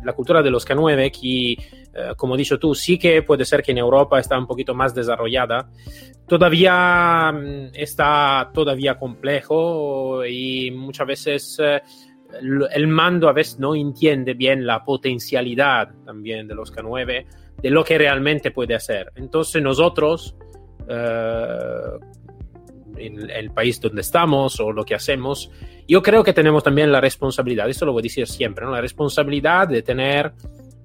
la 0.03 0.15
cultura 0.15 0.43
de 0.43 0.51
los 0.51 0.67
K9 0.67 1.11
que, 1.11 1.53
eh, 1.53 2.15
como 2.17 2.35
he 2.35 2.39
dicho 2.39 2.59
tú, 2.59 2.75
sí 2.75 2.99
que 2.99 3.23
puede 3.23 3.45
ser 3.45 3.63
que 3.63 3.73
en 3.73 3.79
Europa 3.79 4.19
está 4.19 4.39
un 4.39 4.47
poquito 4.47 4.75
más 4.75 4.95
desarrollada. 4.95 5.69
Todavía 6.27 7.31
mm, 7.31 7.75
está 7.75 8.51
todavía 8.55 8.99
complejo 8.99 10.25
y 10.25 10.71
muchas 10.71 11.07
veces... 11.07 11.61
El 12.41 12.89
mando 12.89 13.29
a 13.29 13.33
veces 13.33 13.59
no 13.59 13.75
entiende 13.75 14.35
bien 14.35 14.67
la 14.67 14.85
potencialidad 14.85 15.91
también 16.05 16.47
de 16.47 16.55
los 16.55 16.73
K9, 16.73 17.27
de 17.63 17.71
lo 17.71 17.85
que 17.85 17.99
realmente 17.99 18.51
puede 18.51 18.75
hacer. 18.75 19.13
Entonces 19.17 19.63
nosotros, 19.63 20.37
eh, 20.89 21.99
en 22.97 23.31
el 23.31 23.51
país 23.51 23.81
donde 23.81 24.03
estamos 24.03 24.61
o 24.61 24.73
lo 24.73 24.85
que 24.85 24.95
hacemos, 24.95 25.51
yo 25.87 26.03
creo 26.03 26.23
que 26.23 26.33
tenemos 26.33 26.63
también 26.63 26.93
la 26.93 27.01
responsabilidad, 27.01 27.69
esto 27.69 27.87
lo 27.87 27.93
voy 27.93 28.03
a 28.03 28.05
decir 28.05 28.27
siempre, 28.27 28.65
¿no? 28.65 28.73
la 28.73 28.81
responsabilidad 28.81 29.69
de 29.69 29.83
tener 29.83 30.33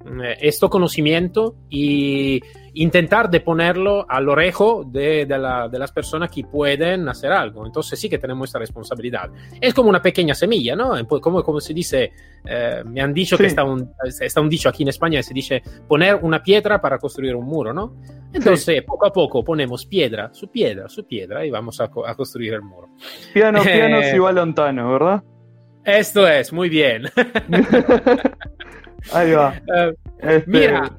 eh, 0.06 0.38
este 0.42 0.70
conocimiento 0.70 1.56
y 1.70 2.42
intentar 2.76 3.30
de 3.30 3.40
ponerlo 3.40 4.06
al 4.10 4.28
orejo 4.30 4.84
de, 4.86 5.26
las 5.28 5.92
personas 5.92 6.32
que 6.32 6.44
pueden 6.44 7.08
hacer 7.08 7.32
algo. 7.32 7.66
Entonces 7.66 8.00
sí 8.00 8.10
que 8.10 8.18
tenemos 8.18 8.50
esta 8.50 8.60
responsabilidad. 8.60 9.30
Es 9.60 9.74
como 9.74 9.90
una 9.90 10.02
pequeña 10.02 10.34
semilla, 10.34 10.76
¿no? 10.76 10.94
Como, 11.22 11.44
como 11.44 11.60
se 11.60 11.74
dice, 11.74 12.12
eh, 12.46 12.84
me 12.86 13.02
han 13.02 13.14
dicho 13.14 13.38
que 13.38 13.48
está 13.48 13.64
un, 13.64 13.92
está 14.04 14.42
un 14.42 14.50
dicho 14.50 14.70
aquí 14.70 14.84
en 14.84 14.90
España 14.90 15.22
se 15.22 15.34
dice 15.34 15.62
poner 15.88 16.16
una 16.16 16.42
piedra 16.42 16.82
para 16.82 16.98
construir 16.98 17.36
un 17.36 17.46
muro, 17.46 17.74
¿no? 17.74 17.96
Entonces 18.34 18.82
poco 18.84 19.06
a 19.06 19.14
poco 19.14 19.44
ponemos 19.44 19.86
piedra 19.86 20.30
su 20.34 20.50
piedra 20.50 20.90
su 20.90 21.06
piedra 21.06 21.46
y 21.46 21.52
vamos 21.52 21.80
a, 21.80 21.90
construir 21.90 22.54
el 22.54 22.62
muro. 22.62 22.90
Piano, 23.34 23.62
piano, 23.64 24.02
si 24.04 24.18
va 24.18 24.32
lontano, 24.32 24.92
¿verdad? 24.92 25.24
Esto 25.86 26.28
es, 26.28 26.52
muy 26.54 26.70
bien. 26.70 27.04
Ahí 29.12 29.32
va. 29.32 29.54
Eh, 29.76 29.94
este, 30.22 30.50
mira, 30.50 30.90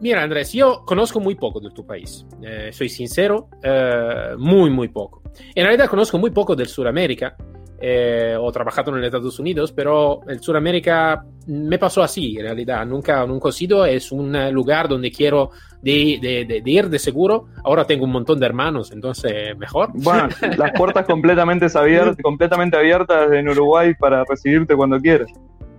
mira, 0.00 0.22
Andrés, 0.22 0.52
yo 0.52 0.82
conozco 0.84 1.20
muy 1.20 1.34
poco 1.34 1.60
de 1.60 1.70
tu 1.70 1.86
país. 1.86 2.26
Eh, 2.42 2.70
soy 2.72 2.88
sincero, 2.88 3.48
eh, 3.62 4.34
muy, 4.38 4.70
muy 4.70 4.88
poco. 4.88 5.22
En 5.54 5.64
realidad 5.64 5.88
conozco 5.88 6.18
muy 6.18 6.30
poco 6.30 6.54
del 6.56 6.68
Sudamérica. 6.68 7.36
he 7.78 8.36
trabajado 8.52 8.90
en 8.90 8.98
los 8.98 9.06
Estados 9.06 9.38
Unidos, 9.38 9.72
pero 9.72 10.20
el 10.28 10.40
Sudamérica 10.40 11.24
me 11.46 11.78
pasó 11.78 12.02
así, 12.02 12.36
en 12.36 12.44
realidad. 12.44 12.86
Nunca, 12.86 13.26
nunca 13.26 13.50
he 13.50 13.52
sido. 13.52 13.84
Es 13.84 14.12
un 14.12 14.32
lugar 14.52 14.88
donde 14.88 15.10
quiero 15.10 15.50
de, 15.82 16.18
de, 16.46 16.70
ir 16.70 16.88
de 16.88 16.98
seguro. 16.98 17.46
Ahora 17.64 17.84
tengo 17.84 18.04
un 18.04 18.12
montón 18.12 18.40
de 18.40 18.46
hermanos, 18.46 18.92
entonces 18.92 19.56
mejor. 19.58 19.90
Bueno, 19.94 20.28
las 20.56 20.72
puertas 20.72 21.06
completamente 21.06 21.66
abiertas, 21.74 22.16
completamente 22.22 22.76
abiertas 22.76 23.30
en 23.32 23.48
Uruguay 23.48 23.94
para 23.94 24.24
recibirte 24.24 24.74
cuando 24.74 24.98
quieras. 24.98 25.30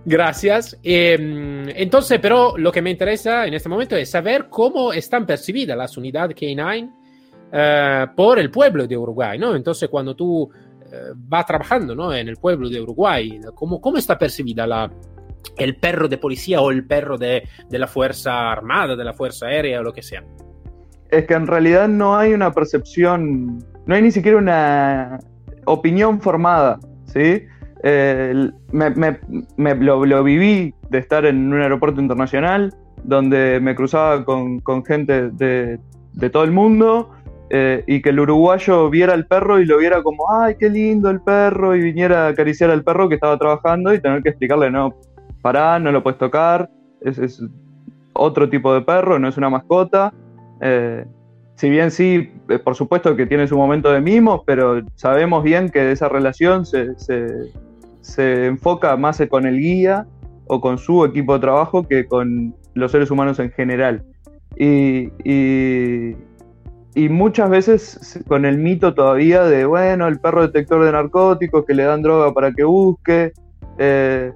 Gracias. 0.08 0.78
Em, 0.82 1.68
entonces, 1.68 2.18
pero 2.18 2.56
lo 2.56 2.72
que 2.72 2.80
me 2.80 2.90
interesa 2.90 3.46
en 3.46 3.52
este 3.52 3.68
momento 3.68 3.94
es 3.94 4.10
saber 4.10 4.48
cómo 4.48 4.90
están 4.90 5.26
percibidas 5.26 5.76
las 5.76 5.98
unidades 5.98 6.34
K9 6.34 6.90
eh, 7.52 8.06
por 8.16 8.38
el 8.38 8.50
pueblo 8.50 8.86
de 8.86 8.96
Uruguay, 8.96 9.38
¿no? 9.38 9.54
Entonces, 9.54 9.90
cuando 9.90 10.16
tú 10.16 10.48
eh, 10.90 11.12
vas 11.14 11.44
trabajando 11.44 11.94
¿no? 11.94 12.14
en 12.14 12.26
el 12.26 12.38
pueblo 12.38 12.70
de 12.70 12.80
Uruguay, 12.80 13.38
¿cómo, 13.54 13.82
cómo 13.82 13.98
está 13.98 14.16
percibida 14.16 14.66
la, 14.66 14.90
el 15.58 15.76
perro 15.76 16.08
de 16.08 16.16
policía 16.16 16.62
o 16.62 16.70
el 16.70 16.86
perro 16.86 17.18
de, 17.18 17.46
de, 17.68 17.78
la 17.78 17.86
Fuerza 17.86 18.50
Armada, 18.50 18.96
de 18.96 19.04
la 19.04 19.12
Fuerza 19.12 19.46
Aérea 19.46 19.80
o 19.80 19.82
lo 19.82 19.92
que 19.92 20.02
sea? 20.02 20.24
Es 21.10 21.26
que 21.26 21.34
en 21.34 21.46
realidad 21.46 21.86
no 21.86 22.16
hay 22.16 22.32
una 22.32 22.50
percepción, 22.50 23.62
no 23.84 23.94
hay 23.94 24.00
ni 24.00 24.10
siquiera 24.10 24.38
una 24.38 25.18
opinión 25.66 26.18
formada, 26.18 26.80
¿sí? 27.04 27.42
Eh, 27.82 28.50
me, 28.72 29.74
lo, 29.76 30.24
viví 30.24 30.74
de 30.90 30.98
estar 30.98 31.24
en 31.24 31.52
un 31.52 31.60
aeropuerto 31.60 32.00
internacional 32.00 32.74
donde 33.04 33.60
me 33.60 33.74
cruzaba 33.74 34.24
con, 34.24 34.60
gente 34.84 35.30
de, 35.30 35.78
todo 36.32 36.42
el 36.44 36.50
mundo 36.50 37.10
eh, 37.50 37.84
y 37.86 38.02
que 38.02 38.08
el 38.10 38.20
uruguayo 38.20 38.90
viera 38.90 39.14
al 39.14 39.26
perro 39.26 39.60
y 39.60 39.64
lo 39.64 39.78
viera 39.78 40.02
como, 40.02 40.30
ay, 40.30 40.56
qué 40.58 40.68
lindo 40.68 41.08
el 41.08 41.20
perro 41.20 41.76
y 41.76 41.80
viniera 41.80 42.26
a 42.26 42.28
acariciar 42.28 42.70
al 42.70 42.82
perro 42.82 43.08
que 43.08 43.14
estaba 43.14 43.38
trabajando 43.38 43.94
y 43.94 44.00
tener 44.00 44.22
que 44.22 44.30
explicarle, 44.30 44.70
no, 44.70 44.94
pará, 45.40 45.78
no 45.78 45.92
lo 45.92 46.02
puedes 46.02 46.18
tocar, 46.18 46.68
es, 47.00 47.40
otro 48.12 48.48
tipo 48.48 48.74
de 48.74 48.80
perro, 48.80 49.18
no 49.18 49.28
es 49.28 49.36
una 49.36 49.48
mascota. 49.48 50.12
Eh, 50.60 51.04
si 51.54 51.70
bien 51.70 51.90
sí, 51.90 52.32
por 52.64 52.74
supuesto 52.74 53.16
que 53.16 53.26
tiene 53.26 53.46
su 53.46 53.56
momento 53.56 53.92
de 53.92 54.00
mimos, 54.00 54.42
pero 54.44 54.82
sabemos 54.96 55.44
bien 55.44 55.70
que 55.70 55.92
esa 55.92 56.08
relación 56.08 56.66
se, 56.66 56.98
se 56.98 57.26
enfoca 58.16 58.96
más 58.96 59.22
con 59.28 59.46
el 59.46 59.58
guía 59.58 60.06
o 60.46 60.60
con 60.60 60.78
su 60.78 61.04
equipo 61.04 61.34
de 61.34 61.40
trabajo 61.40 61.86
que 61.86 62.06
con 62.06 62.54
los 62.74 62.92
seres 62.92 63.10
humanos 63.10 63.38
en 63.38 63.50
general. 63.50 64.02
Y, 64.56 65.10
y, 65.24 66.16
muchas 67.10 67.48
veces 67.48 68.20
con 68.26 68.44
el 68.44 68.58
mito 68.58 68.92
todavía 68.92 69.44
de, 69.44 69.64
bueno, 69.66 70.08
el 70.08 70.18
perro 70.18 70.42
detector 70.42 70.84
de 70.84 70.90
narcóticos 70.90 71.64
que 71.64 71.74
le 71.74 71.84
dan 71.84 72.02
droga 72.02 72.34
para 72.34 72.52
que 72.52 72.64
busque, 72.64 73.32
eh, 73.78 74.32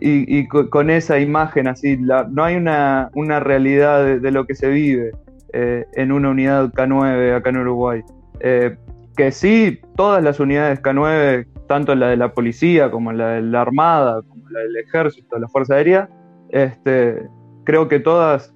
y, 0.00 0.46
con 0.46 0.90
esa 0.90 1.18
imagen 1.18 1.68
así, 1.68 1.96
no 1.96 2.44
hay 2.44 2.56
una, 2.56 3.10
realidad 3.40 4.20
de, 4.20 4.30
lo 4.30 4.46
que 4.46 4.54
se 4.54 4.68
vive 4.68 5.12
eh, 5.52 5.86
en 5.94 6.12
una 6.12 6.30
unidad 6.30 6.72
K9 6.72 7.34
acá 7.34 7.50
en 7.50 7.56
Uruguay. 7.58 8.02
Eh, 8.40 8.76
que 9.16 9.32
sí, 9.32 9.80
todas 9.96 10.22
las 10.22 10.38
unidades 10.38 10.82
K9, 10.82 11.46
tanto 11.66 11.94
la 11.94 12.08
de 12.08 12.16
la 12.16 12.32
policía 12.32 12.90
como 12.90 13.12
la 13.12 13.28
de 13.30 13.42
la 13.42 13.62
armada, 13.62 14.22
como 14.22 14.48
la 14.50 14.60
del 14.60 14.76
ejército, 14.76 15.38
la 15.38 15.48
fuerza 15.48 15.74
aérea, 15.74 16.08
este, 16.50 17.28
creo 17.64 17.88
que 17.88 18.00
todas 18.00 18.54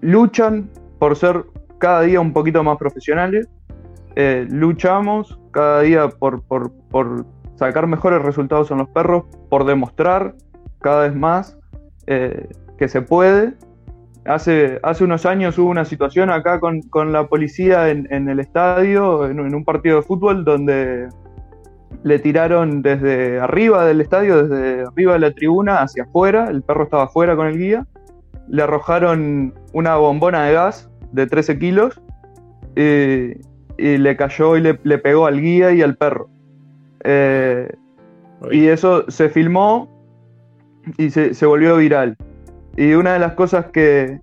luchan 0.00 0.70
por 0.98 1.16
ser 1.16 1.44
cada 1.78 2.02
día 2.02 2.20
un 2.20 2.32
poquito 2.32 2.62
más 2.62 2.76
profesionales. 2.78 3.48
Eh, 4.16 4.46
luchamos 4.50 5.38
cada 5.52 5.82
día 5.82 6.08
por, 6.08 6.42
por, 6.42 6.72
sacar 7.54 7.86
mejores 7.86 8.22
resultados 8.22 8.70
en 8.70 8.78
los 8.78 8.88
perros, 8.88 9.24
por 9.48 9.64
demostrar 9.64 10.34
cada 10.80 11.02
vez 11.02 11.14
más 11.14 11.58
eh, 12.06 12.48
que 12.78 12.88
se 12.88 13.02
puede. 13.02 13.54
Hace, 14.24 14.78
hace 14.82 15.04
unos 15.04 15.24
años 15.24 15.58
hubo 15.58 15.70
una 15.70 15.84
situación 15.84 16.30
acá 16.30 16.60
con, 16.60 17.12
la 17.12 17.26
policía 17.28 17.88
en, 17.88 18.28
el 18.28 18.40
estadio, 18.40 19.26
en, 19.26 19.54
un 19.54 19.64
partido 19.64 19.96
de 19.96 20.02
fútbol, 20.02 20.44
donde 20.44 21.08
le 22.02 22.18
tiraron 22.18 22.82
desde 22.82 23.40
arriba 23.40 23.84
del 23.84 24.00
estadio, 24.00 24.46
desde 24.46 24.82
arriba 24.82 25.14
de 25.14 25.18
la 25.18 25.32
tribuna 25.32 25.82
hacia 25.82 26.04
afuera, 26.04 26.48
el 26.50 26.62
perro 26.62 26.84
estaba 26.84 27.04
afuera 27.04 27.36
con 27.36 27.46
el 27.46 27.58
guía, 27.58 27.86
le 28.48 28.62
arrojaron 28.62 29.54
una 29.72 29.96
bombona 29.96 30.44
de 30.44 30.54
gas 30.54 30.90
de 31.12 31.26
13 31.26 31.58
kilos 31.58 32.00
y, 32.76 33.34
le 33.76 34.16
cayó 34.16 34.56
y 34.56 34.60
le, 34.60 34.98
pegó 34.98 35.26
al 35.26 35.40
guía 35.40 35.72
y 35.72 35.82
al 35.82 35.96
perro. 35.96 36.28
Eh, 37.04 37.70
y 38.50 38.66
eso 38.66 39.04
se 39.08 39.28
filmó 39.28 39.88
y 40.96 41.10
se, 41.10 41.46
volvió 41.46 41.76
viral. 41.76 42.16
Y 42.76 42.92
una 42.94 43.12
de 43.14 43.18
las 43.18 43.32
cosas 43.32 43.66
que, 43.66 44.20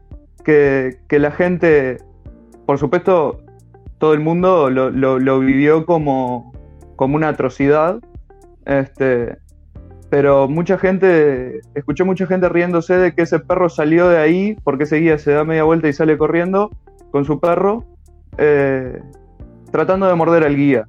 la 1.10 1.32
gente, 1.32 1.98
por 2.66 2.78
supuesto, 2.78 3.42
todo 3.98 4.14
el 4.14 4.22
mundo 4.22 4.70
lo, 4.70 5.40
vivió 5.40 5.86
como, 5.86 6.54
como, 6.96 7.16
una 7.16 7.30
atrocidad. 7.30 8.00
Este, 8.66 9.38
pero 10.10 10.48
mucha 10.48 10.78
gente, 10.78 11.62
escuché 11.74 12.04
mucha 12.04 12.26
gente 12.28 12.50
riéndose 12.50 12.98
de 12.98 13.14
que 13.14 13.24
ese 13.24 13.40
perro 13.40 13.70
salió 13.70 14.08
de 14.08 14.18
ahí 14.18 14.58
porque 14.64 14.86
seguía, 14.86 15.18
se 15.18 15.32
da 15.32 15.44
media 15.44 15.64
vuelta 15.64 15.88
y 15.88 15.94
sale 15.94 16.18
corriendo 16.18 16.72
con 17.12 17.26
su 17.26 17.40
perro, 17.40 17.84
eh, 18.38 19.02
tratando 19.72 20.08
de 20.08 20.16
morder 20.16 20.44
al 20.44 20.56
guía. 20.56 20.86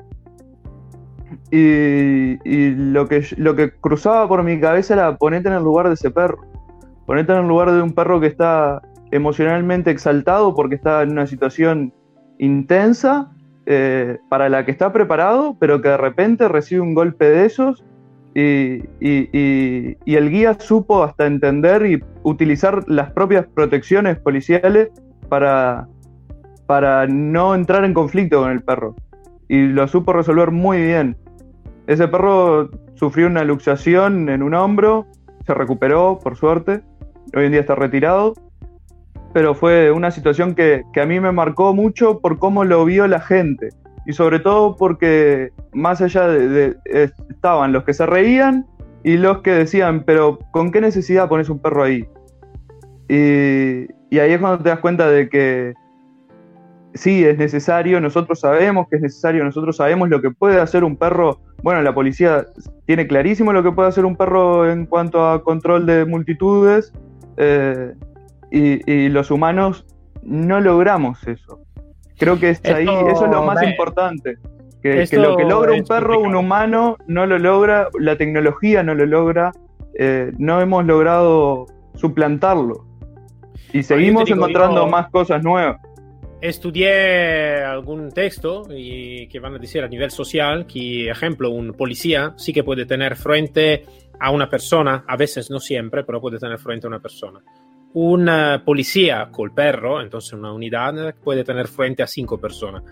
Y, 1.50 2.36
lo, 2.70 3.08
que, 3.08 3.24
lo 3.36 3.54
que 3.56 3.70
cruzaba 3.70 4.28
por 4.28 4.42
mi 4.42 4.60
cabeza 4.60 4.94
era 4.94 5.16
ponerte 5.16 5.48
en 5.48 5.54
el 5.54 5.62
lugar 5.62 5.88
de 5.88 5.94
ese 5.94 6.10
perro. 6.10 6.38
Ponerte 7.06 7.32
en 7.32 7.38
el 7.38 7.48
lugar 7.48 7.70
de 7.70 7.82
un 7.82 7.92
perro 7.92 8.20
que 8.20 8.26
está 8.26 8.82
emocionalmente 9.10 9.90
exaltado 9.90 10.54
porque 10.54 10.74
está 10.74 11.02
en 11.02 11.12
una 11.12 11.26
situación 11.26 11.94
intensa 12.38 13.30
eh, 13.66 14.18
para 14.28 14.48
la 14.48 14.64
que 14.64 14.70
está 14.70 14.92
preparado, 14.92 15.56
pero 15.58 15.82
que 15.82 15.88
de 15.88 15.96
repente 15.96 16.48
recibe 16.48 16.80
un 16.80 16.94
golpe 16.94 17.28
de 17.28 17.46
esos 17.46 17.84
y, 18.38 18.84
el 19.00 20.30
guía 20.30 20.54
supo 20.60 21.02
hasta 21.02 21.26
entender 21.26 21.86
y 21.86 22.04
utilizar 22.22 22.84
las 22.86 23.10
propias 23.12 23.46
protecciones 23.46 24.18
policiales 24.18 24.90
para, 25.28 25.88
para 26.66 27.06
no 27.06 27.54
entrar 27.54 27.84
en 27.84 27.94
conflicto 27.94 28.42
con 28.42 28.50
el 28.50 28.62
perro. 28.62 28.94
Y 29.48 29.68
lo 29.68 29.88
supo 29.88 30.12
resolver 30.12 30.50
muy 30.50 30.82
bien. 30.82 31.16
Ese 31.86 32.08
perro 32.08 32.70
sufrió 32.94 33.26
una 33.26 33.44
luxación 33.44 34.28
en 34.28 34.42
un 34.42 34.54
hombro, 34.54 35.06
se 35.46 35.54
recuperó, 35.54 36.18
por 36.22 36.36
suerte, 36.36 36.82
hoy 37.34 37.46
en 37.46 37.52
día 37.52 37.60
está 37.60 37.74
retirado, 37.74 38.34
pero 39.36 39.54
fue 39.54 39.92
una 39.92 40.10
situación 40.10 40.54
que, 40.54 40.82
a 40.98 41.04
mí 41.04 41.20
me 41.20 41.30
marcó 41.30 41.74
mucho 41.74 42.20
por 42.20 42.38
cómo 42.38 42.64
lo 42.64 42.86
vio 42.86 43.06
la 43.06 43.20
gente 43.20 43.68
y 44.06 44.14
sobre 44.14 44.40
todo 44.40 44.76
porque 44.76 45.50
más 45.74 46.00
allá 46.00 46.26
de, 46.26 46.74
estaban 47.28 47.74
los 47.74 47.84
que 47.84 47.92
se 47.92 48.06
reían 48.06 48.64
y 49.04 49.18
los 49.18 49.42
que 49.42 49.50
decían, 49.50 50.04
pero 50.06 50.38
¿con 50.52 50.72
qué 50.72 50.80
necesidad 50.80 51.28
pones 51.28 51.50
un 51.50 51.58
perro 51.58 51.82
ahí? 51.82 52.08
Y, 53.10 53.84
y 54.08 54.18
ahí 54.20 54.32
es 54.32 54.40
cuando 54.40 54.62
te 54.62 54.70
das 54.70 54.78
cuenta 54.78 55.10
de 55.10 55.28
que 55.28 55.74
sí, 56.94 57.22
es 57.22 57.36
necesario, 57.36 58.00
nosotros 58.00 58.40
sabemos 58.40 58.86
que 58.88 58.96
es 58.96 59.02
necesario, 59.02 59.44
nosotros 59.44 59.76
sabemos 59.76 60.08
lo 60.08 60.22
que 60.22 60.30
puede 60.30 60.62
hacer 60.62 60.82
un 60.82 60.96
perro. 60.96 61.40
Bueno, 61.62 61.82
la 61.82 61.94
policía 61.94 62.46
tiene 62.86 63.06
clarísimo 63.06 63.52
lo 63.52 63.62
que 63.62 63.70
puede 63.70 63.90
hacer 63.90 64.06
un 64.06 64.16
perro 64.16 64.66
en 64.66 64.86
cuanto 64.86 65.28
a 65.28 65.42
control 65.42 65.84
de 65.84 66.06
multitudes 66.06 66.90
eh, 67.36 67.92
y, 68.50 69.08
los 69.08 69.30
humanos 69.30 69.86
no 70.22 70.60
logramos 70.60 71.26
eso. 71.26 71.60
Creo 72.18 72.38
que 72.38 72.50
es 72.50 72.64
ahí, 72.64 72.88
eso 72.88 73.26
es 73.26 73.30
lo 73.30 73.42
más 73.42 73.62
importante. 73.62 74.38
Que, 74.82 75.06
lo 75.18 75.36
que 75.36 75.44
logra 75.44 75.72
un 75.72 75.84
perro, 75.84 76.20
un 76.20 76.36
humano, 76.36 76.96
no 77.08 77.26
lo 77.26 77.38
logra, 77.38 77.88
la 77.98 78.16
tecnología 78.16 78.84
no 78.84 78.94
lo 78.94 79.04
logra, 79.04 79.50
eh, 79.98 80.32
no 80.38 80.60
hemos 80.60 80.86
logrado 80.86 81.66
suplantarlo. 81.96 82.86
Y 83.72 83.82
seguimos 83.82 84.30
encontrando 84.30 84.86
más 84.86 85.10
cosas 85.10 85.42
nuevas. 85.42 85.80
Estudié 86.40 87.64
algún 87.64 88.12
texto 88.12 88.64
y 88.70 89.26
que 89.28 89.40
van 89.40 89.54
a 89.54 89.58
decir 89.58 89.82
a 89.82 89.88
nivel 89.88 90.10
social 90.10 90.66
que, 90.66 91.10
ejemplo, 91.10 91.50
un 91.50 91.72
policía 91.72 92.34
sí 92.36 92.52
que 92.52 92.62
puede 92.62 92.86
tener 92.86 93.16
frente 93.16 93.84
a 94.20 94.30
una 94.30 94.48
persona, 94.48 95.04
a 95.06 95.16
veces 95.16 95.50
no 95.50 95.58
siempre, 95.58 96.04
pero 96.04 96.20
puede 96.20 96.38
tener 96.38 96.58
frente 96.58 96.86
a 96.86 96.88
una 96.88 97.00
persona. 97.00 97.40
Un 97.98 98.30
policía 98.62 99.30
con 99.32 99.54
perro, 99.54 100.02
entonces 100.02 100.34
una 100.34 100.52
unidad, 100.52 101.14
puede 101.14 101.44
tener 101.44 101.66
frente 101.66 102.02
a 102.02 102.06
cinco 102.06 102.38
personas. 102.38 102.82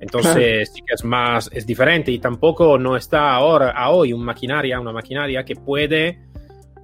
Entonces 0.00 0.72
sí 0.74 0.80
que 0.80 0.94
es 0.94 1.04
más, 1.04 1.48
es 1.52 1.64
diferente 1.64 2.10
y 2.10 2.18
tampoco 2.18 2.76
no 2.76 2.96
está 2.96 3.34
ahora, 3.34 3.70
a 3.70 3.90
hoy, 3.90 4.12
una 4.12 4.24
maquinaria, 4.24 4.80
una 4.80 4.92
maquinaria 4.92 5.44
que 5.44 5.54
puede 5.54 6.18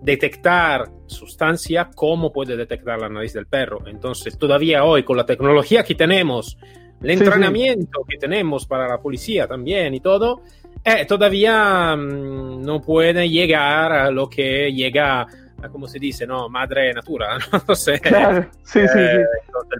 detectar 0.00 0.88
sustancia 1.06 1.90
como 1.92 2.32
puede 2.32 2.56
detectar 2.56 3.00
la 3.00 3.08
nariz 3.08 3.32
del 3.32 3.46
perro. 3.46 3.86
Entonces, 3.88 4.38
todavía 4.38 4.84
hoy, 4.84 5.02
con 5.02 5.16
la 5.16 5.26
tecnología 5.26 5.82
que 5.82 5.96
tenemos, 5.96 6.56
el 7.02 7.10
entrenamiento 7.10 8.04
que 8.08 8.18
tenemos 8.18 8.66
para 8.66 8.86
la 8.86 9.00
policía 9.00 9.48
también 9.48 9.94
y 9.94 10.00
todo, 10.00 10.42
eh, 10.84 11.06
todavía 11.06 11.96
mm, 11.96 12.62
no 12.62 12.80
puede 12.80 13.28
llegar 13.28 13.92
a 13.92 14.10
lo 14.12 14.28
que 14.28 14.72
llega 14.72 15.26
como 15.70 15.86
se 15.86 15.98
dice, 15.98 16.26
no, 16.26 16.48
madre 16.48 16.92
natura, 16.92 17.38
no 17.68 17.74
sé. 17.74 18.00
Claro, 18.00 18.46
sí, 18.62 18.80
sí, 18.80 18.88
sí. 18.88 18.98
Eh, 18.98 19.24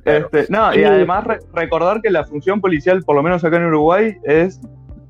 este, 0.05 0.47
no, 0.49 0.75
y 0.75 0.85
además 0.85 1.25
recordar 1.53 2.01
que 2.01 2.11
la 2.11 2.25
función 2.25 2.61
policial, 2.61 3.03
por 3.03 3.16
lo 3.16 3.23
menos 3.23 3.44
acá 3.44 3.57
en 3.57 3.66
Uruguay, 3.66 4.16
es 4.25 4.61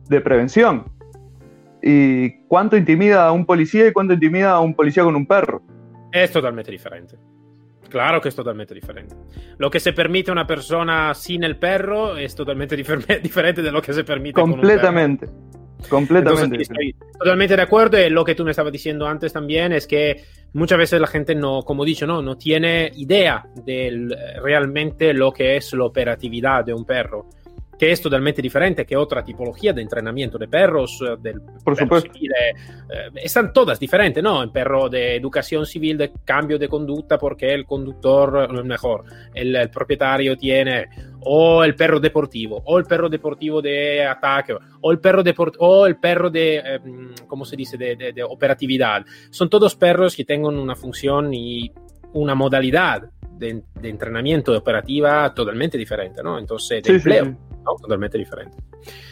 de 0.08 0.20
prevención 0.20 0.84
y 1.86 2.30
cuánto 2.48 2.78
intimida 2.78 3.26
a 3.26 3.32
un 3.32 3.44
policía 3.44 3.86
y 3.86 3.92
cuánto 3.92 4.14
intimida 4.14 4.52
a 4.52 4.60
un 4.60 4.74
policía 4.74 5.04
con 5.04 5.14
un 5.14 5.26
perro. 5.26 5.62
Es 6.10 6.32
totalmente 6.32 6.70
diferente. 6.70 7.16
Claro 7.90 8.22
que 8.22 8.30
es 8.30 8.34
totalmente 8.34 8.72
diferente. 8.72 9.14
Lo 9.58 9.70
que 9.70 9.78
se 9.78 9.92
permite 9.92 10.30
a 10.30 10.32
una 10.32 10.46
persona 10.46 11.12
sin 11.12 11.44
el 11.44 11.56
perro 11.56 12.16
es 12.16 12.34
totalmente 12.34 12.74
diferente 13.22 13.62
de 13.62 13.70
lo 13.70 13.82
que 13.82 13.92
se 13.92 14.02
permite 14.02 14.40
completamente. 14.40 15.26
Con 15.26 15.34
un 15.34 15.42
perro. 15.42 15.88
Completamente. 15.90 16.62
estoy 16.62 16.96
totalmente 17.18 17.56
de 17.56 17.62
acuerdo. 17.62 18.00
Y 18.00 18.08
lo 18.08 18.24
que 18.24 18.34
tú 18.34 18.44
me 18.44 18.52
estabas 18.52 18.72
diciendo 18.72 19.06
antes 19.06 19.34
también 19.34 19.72
es 19.72 19.86
que 19.86 20.24
muchas 20.54 20.78
veces 20.78 21.00
la 21.00 21.06
gente 21.06 21.34
no, 21.34 21.62
como 21.62 21.84
dicho, 21.84 22.06
no, 22.06 22.22
no 22.22 22.36
tiene 22.36 22.90
idea 22.94 23.44
de 23.64 24.08
realmente 24.42 25.12
lo 25.12 25.32
que 25.32 25.56
es 25.56 25.72
la 25.74 25.84
operatividad 25.84 26.64
de 26.64 26.72
un 26.72 26.84
perro 26.84 27.28
que 27.78 27.90
es 27.90 28.00
totalmente 28.00 28.40
diferente 28.40 28.84
que 28.84 28.96
otra 28.96 29.24
tipología 29.24 29.72
de 29.72 29.82
entrenamiento 29.82 30.38
de 30.38 30.48
perros, 30.48 31.00
eh, 31.02 31.16
del 31.20 31.40
Por 31.40 31.76
supuesto. 31.76 32.10
Eh, 32.14 33.10
están 33.16 33.52
todas 33.52 33.78
diferentes, 33.78 34.22
¿no? 34.22 34.42
El 34.42 34.50
perro 34.50 34.88
de 34.88 35.16
educación 35.16 35.66
civil, 35.66 35.98
de 35.98 36.12
cambio 36.24 36.58
de 36.58 36.68
conducta, 36.68 37.18
porque 37.18 37.52
el 37.52 37.64
conductor, 37.64 38.48
eh, 38.50 38.62
mejor, 38.62 39.04
el, 39.34 39.70
propietario 39.70 40.36
tiene, 40.36 40.88
o 41.20 41.64
el 41.64 41.74
perro 41.74 41.98
deportivo, 41.98 42.62
o 42.64 42.78
el 42.78 42.84
perro 42.84 43.08
deportivo 43.08 43.60
de 43.60 44.04
ataque, 44.04 44.56
o 44.80 44.92
el 44.92 44.98
perro, 45.00 45.22
o 45.58 45.86
el 45.86 45.96
perro 45.96 46.30
de, 46.30 46.80
¿cómo 47.26 47.44
se 47.44 47.56
dice?, 47.56 47.76
de, 47.76 47.96
de, 47.96 48.22
operatividad. 48.22 49.04
Son 49.30 49.48
todos 49.48 49.74
perros 49.74 50.14
que 50.14 50.24
tengan 50.24 50.56
una 50.56 50.76
función 50.76 51.32
y 51.32 51.70
una 52.12 52.34
modalidad 52.34 53.10
de, 53.38 53.62
entrenamiento 53.82 54.56
operativa 54.56 55.32
totalmente 55.34 55.76
diferente, 55.76 56.22
¿no? 56.22 56.38
Entonces, 56.38 56.82
de 56.82 56.92
empleo. 56.94 57.36
Totalmente 57.64 58.18
diferente. 58.18 58.56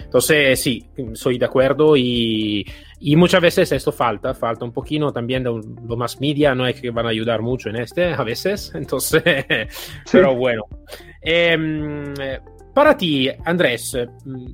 Entonces, 0.05 0.61
sí, 0.61 0.87
soy 1.15 1.39
de 1.39 1.47
acuerdo 1.47 1.97
y, 1.97 2.67
y, 3.01 3.17
muchas 3.17 3.41
veces 3.41 3.73
esto 3.73 3.93
falta, 3.93 4.35
falta 4.35 4.65
un 4.65 4.73
poquito 4.73 5.13
también 5.13 5.43
de 5.43 5.51
los 5.51 5.97
más 5.97 6.21
media, 6.21 6.55
no 6.55 6.67
es 6.67 6.81
que 6.81 6.91
van 6.91 7.07
a 7.07 7.09
ayudar 7.09 7.41
mucho 7.41 7.71
en 7.71 7.77
este 7.77 8.13
a 8.13 8.23
veces, 8.23 8.73
entonces, 8.75 9.23
pero 10.11 10.35
bueno. 10.37 10.65
Em, 11.21 12.13
para 12.75 12.97
ti, 12.97 13.29
Andrés, 13.45 13.97
mm, 14.25 14.47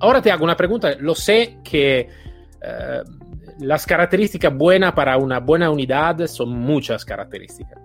ahora 0.00 0.22
te 0.22 0.30
hago 0.30 0.44
una 0.44 0.56
pregunta, 0.56 0.94
lo 0.98 1.14
sé 1.14 1.58
que... 1.64 2.08
Eh, 2.62 3.02
las 3.60 3.84
características 3.84 4.56
buenas 4.56 4.92
para 4.94 5.18
una 5.18 5.38
buena 5.38 5.70
unidad 5.70 6.26
son 6.26 6.58
muchas 6.58 7.04
características. 7.04 7.78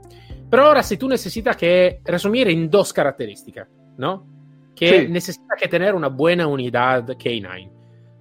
Pero 0.49 0.67
ahora, 0.67 0.83
si 0.83 0.97
tú 0.97 1.07
necesitas 1.07 1.57
que 1.57 2.01
resumir 2.03 2.47
en 2.49 2.69
dos 2.69 2.93
características, 2.93 3.67
¿no? 3.97 4.35
Que 4.75 5.07
necesita 5.07 5.55
que 5.59 5.67
tener 5.67 5.95
una 5.95 6.07
buena 6.07 6.47
unidad 6.47 7.07
K9. 7.07 7.69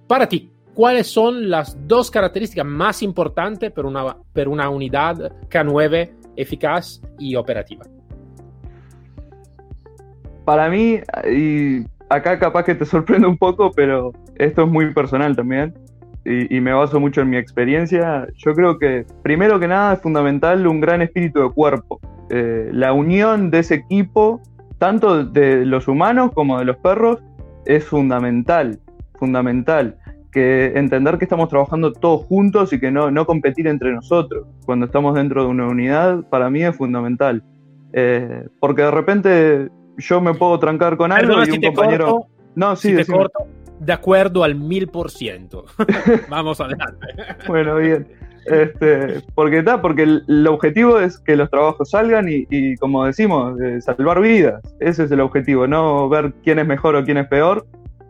Para 0.07 0.27
ti, 0.27 0.51
¿cuáles 0.73 1.07
son 1.07 1.49
las 1.49 1.77
dos 1.87 2.09
características 2.09 2.65
más 2.65 3.01
importantes 3.03 3.71
para 3.71 3.87
una, 3.87 4.17
para 4.33 4.49
una 4.49 4.69
unidad 4.69 5.31
K9 5.49 6.11
eficaz 6.35 7.01
y 7.19 7.35
operativa? 7.35 7.85
Para 10.45 10.69
mí, 10.69 10.99
y 11.31 11.83
acá 12.09 12.37
capaz 12.39 12.63
que 12.63 12.75
te 12.75 12.85
sorprende 12.85 13.27
un 13.27 13.37
poco, 13.37 13.71
pero 13.71 14.13
esto 14.35 14.63
es 14.63 14.67
muy 14.69 14.93
personal 14.93 15.35
también, 15.35 15.73
y, 16.25 16.59
me 16.59 16.73
baso 16.73 16.99
mucho 16.99 17.21
en 17.21 17.29
mi 17.29 17.37
experiencia, 17.37 18.27
yo 18.35 18.55
creo 18.55 18.79
que 18.79 19.05
primero 19.21 19.59
que 19.59 19.67
nada 19.67 19.93
es 19.93 20.01
fundamental 20.01 20.65
un 20.65 20.81
gran 20.81 21.03
espíritu 21.03 21.43
de 21.43 21.51
cuerpo. 21.51 21.99
Eh, 22.31 22.71
la 22.73 22.93
unión 22.93 23.51
de 23.51 23.59
ese 23.59 23.75
equipo, 23.75 24.41
tanto 24.77 25.23
de 25.23 25.65
los 25.65 25.87
humanos 25.87 26.31
como 26.33 26.59
de 26.59 26.65
los 26.65 26.77
perros, 26.77 27.19
es 27.65 27.85
fundamental, 27.85 28.79
fundamental. 29.15 29.97
Que 30.31 30.73
entender 30.75 31.17
que 31.17 31.25
estamos 31.25 31.47
trabajando 31.47 31.93
todos 31.93 32.25
juntos 32.25 32.73
y 32.73 32.79
que 32.79 32.91
no, 32.91 33.09
no 33.09 33.25
competir 33.25 33.67
entre 33.67 33.93
nosotros 33.93 34.45
cuando 34.65 34.85
estamos 34.85 35.15
dentro 35.15 35.43
de 35.43 35.49
una 35.49 35.67
unidad, 35.67 36.23
para 36.29 36.49
mí 36.49 36.63
es 36.63 36.75
fundamental. 36.75 37.41
Eh, 37.93 38.47
porque 38.59 38.81
de 38.81 38.91
repente 38.91 39.69
yo 39.97 40.19
me 40.19 40.33
puedo 40.33 40.59
trancar 40.59 40.97
con 40.97 41.13
algo 41.13 41.41
y 41.45 41.51
un 41.51 41.61
compañero... 41.61 42.27
no, 42.55 42.75
sí, 42.75 42.89
si 42.89 42.95
te 42.97 43.05
corto, 43.05 43.47
de 43.79 43.93
acuerdo 43.93 44.43
al 44.43 44.55
mil 44.55 44.87
por 44.87 45.11
ciento. 45.11 45.65
Vamos 46.29 46.59
adelante. 46.59 47.07
bueno, 47.47 47.77
bien. 47.77 48.07
Este, 48.45 49.21
porque 49.33 49.59
está, 49.59 49.81
porque 49.81 50.03
el, 50.03 50.47
objetivo 50.47 50.99
es 50.99 51.17
que 51.17 51.35
los 51.35 51.49
trabajos 51.49 51.89
salgan 51.89 52.27
y, 52.29 52.75
como 52.77 53.05
decimos, 53.05 53.59
eh, 53.59 53.81
salvar 53.81 54.21
vidas. 54.21 54.61
Ese 54.79 55.03
es 55.05 55.11
el 55.11 55.19
objetivo, 55.19 55.67
no 55.67 56.07
ver 56.09 56.33
quién 56.43 56.59
es 56.59 56.67
mejor 56.67 56.95
o 56.95 57.03
quién 57.03 57.17
es 57.17 57.27
peor. 57.27 57.65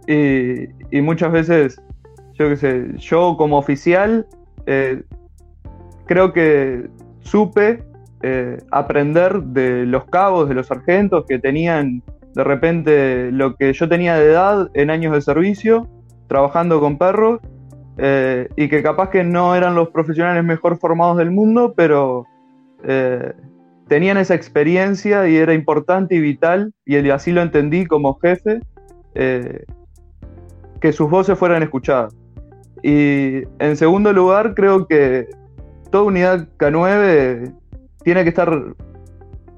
Y, 0.08 1.02
muchas 1.02 1.32
veces, 1.32 1.82
yo 2.34 2.50
qué 2.50 2.58
sé, 2.58 2.86
yo 2.98 3.36
como 3.38 3.58
oficial 3.58 4.26
eh, 4.66 5.04
creo 6.06 6.34
que 6.34 6.88
supe 7.22 7.84
eh, 8.22 8.58
aprender 8.72 9.42
de 9.42 9.86
los 9.86 10.06
cabos, 10.06 10.50
de 10.50 10.56
los 10.56 10.68
sargentos 10.68 11.26
que 11.28 11.40
tenían 11.40 12.04
de 12.36 12.44
repente 12.44 13.32
lo 13.32 13.56
que 13.56 13.72
yo 13.72 13.88
tenía 13.88 14.16
de 14.18 14.32
edad 14.32 14.70
en 14.74 14.90
años 14.90 15.14
de 15.14 15.22
servicio, 15.22 15.88
trabajando 16.28 16.82
con 16.82 16.98
perros, 16.98 17.40
eh, 17.98 18.50
y 18.56 18.68
que 18.70 18.84
capaz 18.84 19.10
que 19.10 19.24
no 19.24 19.56
eran 19.56 19.76
los 19.76 19.90
profesionales 19.90 20.44
mejor 20.44 20.78
formados 20.78 21.18
del 21.18 21.32
mundo, 21.32 21.74
pero 21.76 22.26
eh, 22.84 23.34
tenían 23.88 24.18
esa 24.18 24.36
experiencia 24.36 25.28
y 25.28 25.36
era 25.38 25.54
importante 25.54 26.16
y 26.16 26.20
vital, 26.20 26.74
y 26.86 27.10
así 27.10 27.32
lo 27.32 27.42
entendí 27.42 27.86
como 27.86 28.18
jefe, 28.20 28.60
que 29.14 30.92
sus 30.92 31.10
voces 31.10 31.38
fueran 31.40 31.64
escuchadas. 31.64 32.14
Y 32.84 33.44
en 33.60 33.78
segundo 33.78 34.12
lugar, 34.12 34.54
creo 34.54 34.88
que 34.88 35.28
toda 35.90 36.04
unidad 36.04 36.48
K9 36.58 37.54
tiene 38.04 38.24
que 38.24 38.30
estar 38.30 38.76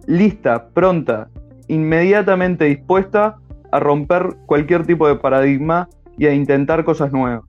lista, 0.06 0.70
pronta, 0.70 1.30
inmediatamente 1.68 2.66
dispuesta 2.66 3.36
a 3.72 3.80
romper 3.80 4.36
cualquier 4.46 4.86
tipo 4.86 5.08
de 5.08 5.16
paradigma 5.16 5.90
y 6.18 6.26
a 6.26 6.34
intentar 6.34 6.84
cosas 6.84 7.12
nuevas. 7.12 7.44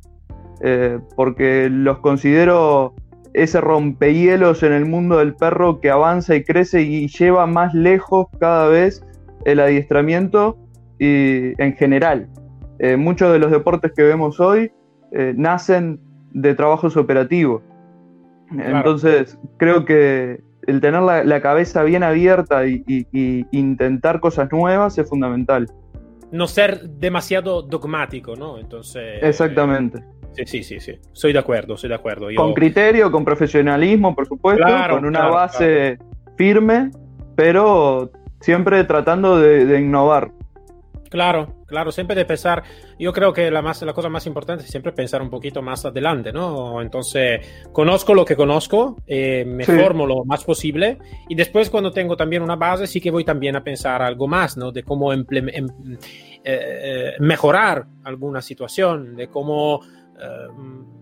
Eh, 0.60 0.98
porque 1.16 1.68
los 1.70 1.98
considero 1.98 2.94
ese 3.32 3.60
rompehielos 3.60 4.62
en 4.62 4.72
el 4.72 4.86
mundo 4.86 5.18
del 5.18 5.34
perro 5.34 5.80
que 5.80 5.90
avanza 5.90 6.34
y 6.34 6.44
crece 6.44 6.82
y 6.82 7.08
lleva 7.08 7.46
más 7.46 7.74
lejos 7.74 8.26
cada 8.40 8.66
vez 8.68 9.04
el 9.44 9.60
adiestramiento 9.60 10.56
y 10.98 11.60
en 11.62 11.74
general. 11.76 12.28
Eh, 12.78 12.96
muchos 12.96 13.32
de 13.32 13.38
los 13.38 13.50
deportes 13.50 13.92
que 13.92 14.02
vemos 14.02 14.40
hoy 14.40 14.72
eh, 15.12 15.32
nacen 15.36 16.00
de 16.32 16.54
trabajos 16.54 16.96
operativos. 16.96 17.62
Entonces, 18.50 19.38
creo 19.58 19.84
que 19.84 20.40
el 20.66 20.80
tener 20.80 21.02
la, 21.02 21.40
cabeza 21.42 21.82
bien 21.82 22.02
abierta 22.02 22.66
y, 22.66 23.06
intentar 23.50 24.20
cosas 24.20 24.50
nuevas 24.50 24.96
es 24.96 25.08
fundamental. 25.08 25.66
No 26.30 26.46
ser 26.46 26.88
demasiado 26.88 27.62
dogmático, 27.62 28.36
¿no? 28.36 28.58
Entonces. 28.58 29.22
Exactamente. 29.22 30.02
Sí, 30.46 30.62
sí, 30.62 30.80
sí. 30.80 30.98
Soy 31.12 31.32
de 31.32 31.38
acuerdo, 31.38 31.76
soy 31.76 31.88
de 31.88 31.94
acuerdo. 31.94 32.28
Con 32.34 32.54
criterio, 32.54 33.10
con 33.10 33.24
profesionalismo, 33.24 34.14
por 34.14 34.26
supuesto, 34.26 34.66
con 34.90 35.04
una 35.04 35.28
base 35.28 35.98
firme, 36.36 36.90
pero 37.34 38.10
siempre 38.40 38.84
tratando 38.84 39.38
de 39.38 39.80
innovar. 39.80 40.30
Claro, 41.08 41.54
claro, 41.66 41.90
siempre 41.90 42.14
de 42.14 42.24
pensar, 42.24 42.62
yo 42.98 43.12
creo 43.12 43.32
que 43.32 43.50
la, 43.50 43.62
más, 43.62 43.80
la 43.82 43.94
cosa 43.94 44.08
más 44.08 44.26
importante 44.26 44.64
es 44.64 44.70
siempre 44.70 44.92
pensar 44.92 45.22
un 45.22 45.30
poquito 45.30 45.62
más 45.62 45.84
adelante, 45.84 46.32
¿no? 46.32 46.82
Entonces, 46.82 47.40
conozco 47.72 48.14
lo 48.14 48.24
que 48.24 48.36
conozco, 48.36 48.96
eh, 49.06 49.44
me 49.46 49.64
formo 49.64 50.06
lo 50.06 50.24
más 50.24 50.44
posible 50.44 50.98
y 51.28 51.34
después 51.34 51.70
cuando 51.70 51.92
tengo 51.92 52.16
también 52.16 52.42
una 52.42 52.56
base, 52.56 52.86
sí 52.86 53.00
que 53.00 53.10
voy 53.10 53.24
también 53.24 53.56
a 53.56 53.64
pensar 53.64 54.02
algo 54.02 54.26
más, 54.26 54.56
¿no? 54.56 54.70
De 54.70 54.82
cómo 54.82 55.12
em, 55.12 55.24
eh, 55.30 55.98
eh, 56.44 57.12
mejorar 57.20 57.86
alguna 58.04 58.42
situación, 58.42 59.16
de 59.16 59.28
cómo 59.28 59.80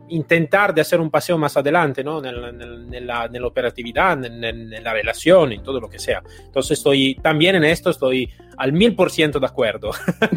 intentar 0.08 0.74
de 0.74 0.80
hacer 0.80 1.00
un 1.00 1.10
paseo 1.10 1.38
más 1.38 1.56
adelante, 1.56 2.04
¿no? 2.04 2.22
En, 2.24 3.06
la, 3.06 3.28
operatividad, 3.44 4.24
en, 4.24 4.70
la 4.82 4.92
relación, 4.92 5.52
en 5.52 5.62
todo 5.62 5.80
lo 5.80 5.88
que 5.88 5.98
sea. 5.98 6.22
Entonces 6.44 6.78
estoy, 6.78 7.16
también 7.16 7.56
en 7.56 7.64
esto 7.64 7.90
estoy 7.90 8.30
al 8.56 8.72
mil 8.72 8.94
por 8.94 9.10
ciento 9.10 9.40
de 9.40 9.46
acuerdo, 9.46 9.90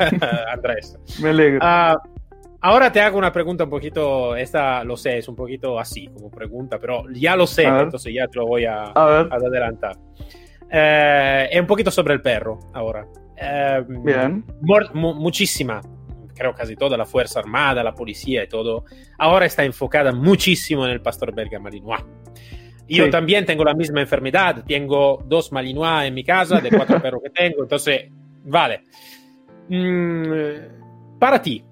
Andrés. 0.52 0.98
Me 1.22 1.30
alegro. 1.30 1.60
Ah, 1.62 1.98
ahora 2.62 2.92
te 2.92 3.02
hago 3.02 3.18
una 3.18 3.32
pregunta 3.32 3.64
un 3.64 3.70
poquito, 3.70 4.36
esta 4.36 4.84
lo 4.84 4.98
sé, 4.98 5.20
es 5.20 5.28
un 5.28 5.36
poquito 5.36 5.80
así 5.80 6.08
como 6.08 6.30
pregunta, 6.30 6.80
pero 6.80 7.04
ya 7.12 7.36
lo 7.36 7.48
sé, 7.48 7.64
entonces 7.64 8.14
ya 8.14 8.28
te 8.28 8.40
lo 8.40 8.48
voy 8.48 8.66
a, 8.66 8.92
adelantar. 8.92 9.98
Eh, 10.72 11.50
es 11.52 11.60
un 11.60 11.68
poquito 11.68 11.92
sobre 11.92 12.14
el 12.14 12.22
perro 12.22 12.60
ahora. 12.74 13.06
Eh, 13.42 13.84
Bien. 13.88 14.44
muchísima 14.94 15.82
creo 16.40 16.54
casi 16.54 16.76
toda 16.76 16.98
la 16.98 17.06
Fuerza 17.06 17.40
Armada, 17.40 17.84
la 17.84 17.94
policía 17.94 18.46
y 18.46 18.48
todo, 18.48 18.86
ahora 19.18 19.46
está 19.46 19.66
enfocada 19.66 20.14
muchísimo 20.14 20.86
en 20.86 20.92
el 20.92 21.02
pastor 21.02 21.36
belga 21.36 21.60
malinois. 21.60 22.02
Yo 22.88 23.10
también 23.12 23.46
tengo 23.46 23.64
la 23.64 23.76
misma 23.76 24.02
enfermedad, 24.02 24.64
tengo 24.66 25.22
dos 25.28 25.52
malinois 25.52 26.08
en 26.08 26.14
mi 26.14 26.24
casa, 26.24 26.60
de 26.60 26.70
cuatro 26.72 27.00
perros 27.02 27.22
que 27.22 27.30
tengo, 27.30 27.62
entonces, 27.62 28.06
vale. 28.46 28.82
Mm, 29.68 31.20
para 31.20 31.42
ti, 31.42 31.64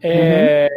eh, 0.00 0.68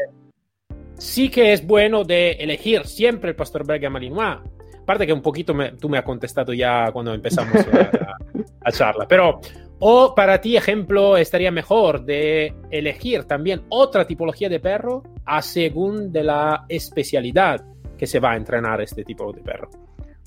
sí 0.98 1.30
que 1.30 1.54
es 1.54 1.66
bueno 1.66 2.04
de 2.04 2.32
elegir 2.32 2.86
siempre 2.86 3.32
el 3.32 3.36
pastor 3.36 3.66
belga 3.66 3.90
malinois. 3.90 4.40
Aparte 4.82 5.08
que 5.08 5.14
un 5.14 5.22
poquito 5.22 5.56
tú 5.80 5.88
me 5.88 5.98
has 5.98 6.04
contestado 6.04 6.52
ya 6.52 6.92
cuando 6.92 7.14
empezamos 7.14 7.56
a, 7.56 8.18
a 8.62 8.72
charla, 8.72 9.08
pero 9.08 9.40
o 9.80 10.14
para 10.14 10.42
ti, 10.42 10.58
ejemplo, 10.58 11.16
estaría 11.18 11.52
mejor 11.52 12.04
de 12.04 12.54
elegir 12.70 13.24
también 13.24 13.62
otra 13.70 14.06
tipología 14.06 14.50
de 14.50 14.60
perro 14.60 15.04
a 15.26 15.42
según 15.42 16.12
de 16.12 16.24
la 16.24 16.66
especialidad 16.68 17.64
que 17.98 18.06
se 18.06 18.20
va 18.20 18.32
a 18.32 18.36
entrenar 18.36 18.82
este 18.82 19.04
tipo 19.04 19.32
de 19.32 19.42
perro. 19.42 19.70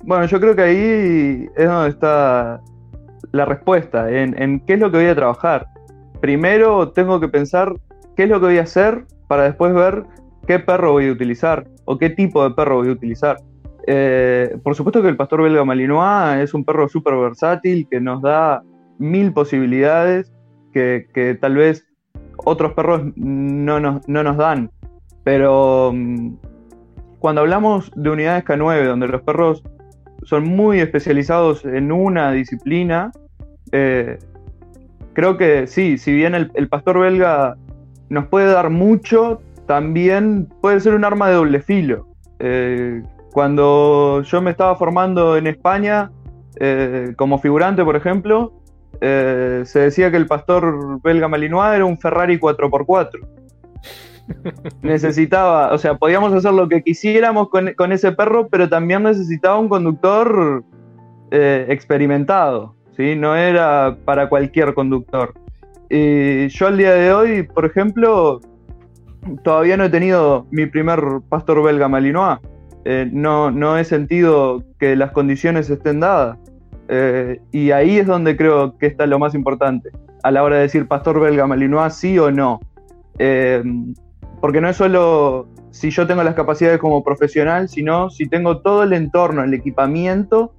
Bueno, 0.05 0.25
yo 0.27 0.41
creo 0.41 0.57
que 0.57 0.62
ahí 0.62 1.49
es 1.57 1.67
donde 1.67 1.91
está 1.91 2.61
la 3.33 3.45
respuesta, 3.45 4.11
en, 4.11 4.61
qué 4.61 4.75
es 4.75 4.79
lo 4.79 4.91
que 4.91 4.99
voy 4.99 5.07
a 5.07 5.15
trabajar. 5.15 5.67
Primero 6.21 6.91
tengo 6.91 7.21
que 7.21 7.29
pensar 7.29 7.75
qué 8.17 8.25
es 8.25 8.29
lo 8.29 8.41
que 8.41 8.47
voy 8.47 8.59
a 8.59 8.62
hacer 8.62 9.05
para 9.29 9.45
después 9.45 9.73
ver 9.75 10.05
qué 10.47 10.59
perro 10.59 10.93
voy 10.93 11.09
a 11.09 11.12
utilizar 11.12 11.67
o 11.85 11.99
qué 11.99 12.11
tipo 12.11 12.43
de 12.43 12.55
perro 12.55 12.77
voy 12.77 12.88
a 12.88 12.93
utilizar. 12.93 13.37
Eh, 13.87 14.57
por 14.62 14.75
supuesto 14.75 15.03
que 15.03 15.09
el 15.09 15.17
pastor 15.17 15.43
belga 15.43 15.65
malinois 15.65 16.38
es 16.43 16.55
un 16.55 16.65
perro 16.65 16.88
súper 16.88 17.17
versátil 17.17 17.88
que 17.91 18.01
nos 18.01 18.23
da 18.23 18.62
mil 19.03 19.33
posibilidades 19.33 20.33
que, 20.73 21.37
tal 21.41 21.57
vez 21.57 21.87
otros 22.37 22.73
perros 22.73 23.03
no 23.17 23.81
nos, 23.81 24.09
no 24.09 24.23
nos 24.23 24.37
dan. 24.37 24.71
Pero 25.25 25.93
mm, 25.95 26.35
cuando 27.19 27.43
hablamos 27.43 27.91
de 27.95 28.11
unidades 28.11 28.45
K9, 28.45 28.87
donde 28.87 29.09
los 29.09 29.23
perros 29.23 29.62
son 30.23 30.45
muy 30.45 30.81
especializados 30.81 31.65
en 31.65 31.93
una 31.93 32.33
disciplina, 32.33 33.12
eh, 33.73 34.19
creo 35.12 35.37
que 35.37 35.67
sí, 35.67 35.99
si 35.99 36.12
bien 36.12 36.35
el, 36.35 36.69
pastor 36.69 37.01
belga 37.01 37.57
nos 38.09 38.27
puede 38.27 38.53
dar 38.53 38.71
mucho, 38.71 39.41
también 39.67 40.49
puede 40.61 40.81
ser 40.81 40.95
un 40.95 41.05
arma 41.05 41.29
de 41.29 41.35
doble 41.35 41.61
filo. 41.61 42.07
Eh, 42.38 43.03
cuando 43.33 44.23
yo 44.23 44.42
me 44.42 44.50
estaba 44.50 44.77
formando 44.77 45.37
en 45.37 45.46
España, 45.46 46.11
eh, 46.61 47.15
como 47.17 47.38
figurante, 47.38 47.85
por 47.85 47.96
ejemplo, 47.96 48.53
eh, 49.01 49.63
se 49.65 49.81
decía 49.81 50.11
que 50.11 50.17
el 50.17 50.27
pastor 50.27 51.01
belga 51.03 51.29
Malinois 51.29 51.75
era 51.75 51.85
un 51.85 51.99
Ferrari 51.99 52.38
4x4. 52.38 53.43
necesitaba, 54.83 55.73
o 55.73 55.79
sea, 55.79 55.97
podíamos 55.97 56.33
hacer 56.33 56.53
lo 56.53 56.69
que 56.69 56.83
quisiéramos 56.83 57.49
con, 57.49 57.93
ese 57.93 58.13
perro, 58.13 58.49
pero 58.49 58.69
también 58.69 59.03
necesitaba 59.03 59.59
un 59.59 59.69
conductor 59.69 60.65
eh, 61.31 61.67
experimentado, 61.69 62.75
¿sí? 62.97 63.15
No 63.17 63.37
era 63.37 63.97
para 64.05 64.29
cualquier 64.29 64.75
conductor. 64.75 65.35
Y 65.88 66.49
yo 66.49 66.69
al 66.69 66.79
día 66.79 66.95
de 66.95 67.13
hoy, 67.13 67.43
por 67.43 67.67
ejemplo, 67.67 68.40
todavía 69.45 69.77
no 69.77 69.85
he 69.85 69.90
tenido 69.90 70.47
mi 70.51 70.67
primer 70.67 71.01
pastor 71.29 71.63
belga 71.63 71.88
malinois. 71.88 72.38
Eh, 72.85 73.09
no, 73.13 73.51
no 73.51 73.79
he 73.79 73.85
sentido 73.85 74.65
que 74.79 74.97
las 74.97 75.13
condiciones 75.13 75.71
estén 75.71 76.01
dadas. 76.01 76.38
Eh, 76.95 77.40
y 77.53 77.71
ahí 77.71 77.97
es 77.97 78.07
donde 78.07 78.37
creo 78.37 78.77
que 78.77 78.85
está 78.87 79.07
lo 79.07 79.19
más 79.19 79.35
importante, 79.35 79.88
a 80.23 80.31
la 80.31 80.43
hora 80.43 80.57
de 80.57 80.63
decir 80.63 80.87
pastor 80.87 81.19
belga 81.21 81.47
malinois 81.47 81.95
sí 81.95 82.19
o 82.19 82.31
no. 82.31 82.61
Eh, 83.19 83.63
porque 84.43 84.61
no 84.61 84.69
es 84.69 84.77
solo 84.77 85.49
si 85.71 85.88
yo 85.88 86.07
tengo 86.07 86.23
las 86.23 86.35
capacidades 86.35 86.79
como 86.79 87.03
profesional, 87.03 87.71
sino 87.71 88.11
si 88.11 88.29
tengo 88.29 88.59
todo 88.59 88.83
el 88.83 88.93
entorno, 88.93 89.43
el 89.43 89.55
equipamiento 89.55 90.53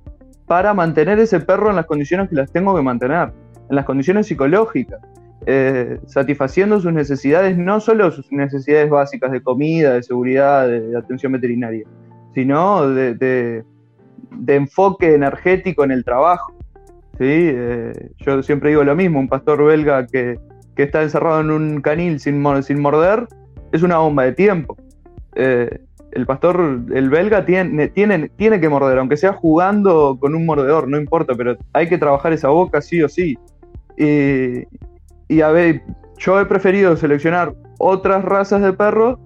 para 0.48 0.74
mantener 0.74 1.20
ese 1.20 1.40
perro 1.40 1.70
en 1.70 1.76
las 1.76 1.86
condiciones 1.86 2.30
que 2.30 2.36
las 2.36 2.52
tengo 2.52 2.76
que 2.76 2.82
mantener, 2.82 3.32
en 3.70 3.76
las 3.76 3.86
condiciones 3.86 4.26
psicológicas, 4.26 5.02
eh, 5.46 6.00
satisfaciendo 6.08 6.80
sus 6.80 6.94
necesidades, 6.94 7.58
no 7.60 7.80
solo 7.80 8.10
sus 8.10 8.32
necesidades 8.32 8.90
básicas 8.90 9.32
de 9.32 9.44
comida, 9.44 9.94
de 9.94 10.02
seguridad, 10.02 10.68
de, 10.68 10.98
atención 10.98 11.32
veterinaria, 11.32 11.86
sino 12.34 12.90
de, 12.90 13.64
enfoque 14.48 15.16
energético 15.16 15.84
en 15.84 15.92
el 15.92 16.04
trabajo. 16.04 16.54
¿sí? 17.18 17.26
Eh, 17.28 18.12
yo 18.20 18.44
siempre 18.44 18.70
digo 18.70 18.84
lo 18.84 18.96
mismo, 18.96 19.20
un 19.20 19.28
pastor 19.28 19.64
belga 19.64 20.08
que, 20.08 20.40
está 20.76 21.04
encerrado 21.04 21.42
en 21.42 21.52
un 21.52 21.82
canil 21.82 22.20
sin, 22.20 22.44
sin 22.64 22.82
morder 22.82 23.28
es 23.72 23.84
una 23.84 23.98
bomba 23.98 24.24
de 24.24 24.34
tiempo. 24.34 24.78
Eh, 25.36 25.80
el 26.12 26.26
pastor, 26.28 26.82
el 26.94 27.10
belga, 27.10 27.44
tiene, 27.44 27.88
tiene, 27.88 28.30
tiene 28.30 28.60
que 28.60 28.70
morder, 28.70 29.00
aunque 29.00 29.18
sea 29.18 29.34
jugando 29.34 30.18
con 30.20 30.36
un 30.36 30.46
mordedor, 30.46 30.88
no 30.88 30.98
importa, 30.98 31.34
pero 31.36 31.58
hay 31.74 31.90
que 31.90 31.98
trabajar 31.98 32.34
esa 32.34 32.50
boca 32.50 32.82
sí 32.82 33.02
o 33.02 33.10
sí. 33.10 33.38
Y, 33.98 35.42
a 35.42 35.50
ver, 35.50 35.82
yo 36.18 36.40
he 36.40 36.46
preferido 36.46 36.96
seleccionar 36.96 37.54
otras 37.80 38.24
razas 38.24 38.62
de 38.62 38.74
perros 38.74 39.20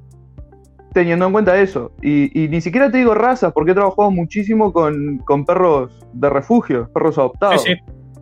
teniendo 0.93 1.25
en 1.25 1.31
cuenta 1.31 1.59
eso. 1.59 1.91
Y, 2.01 2.47
ni 2.49 2.61
siquiera 2.61 2.91
te 2.91 2.99
digo 2.99 3.13
razas, 3.13 3.53
porque 3.53 3.71
he 3.71 3.75
trabajado 3.75 4.11
muchísimo 4.11 4.73
con, 4.73 5.45
perros 5.45 5.91
de 6.13 6.29
refugio, 6.29 6.89
perros 6.93 7.17
adoptados. 7.17 7.63
Sí, 7.63 7.75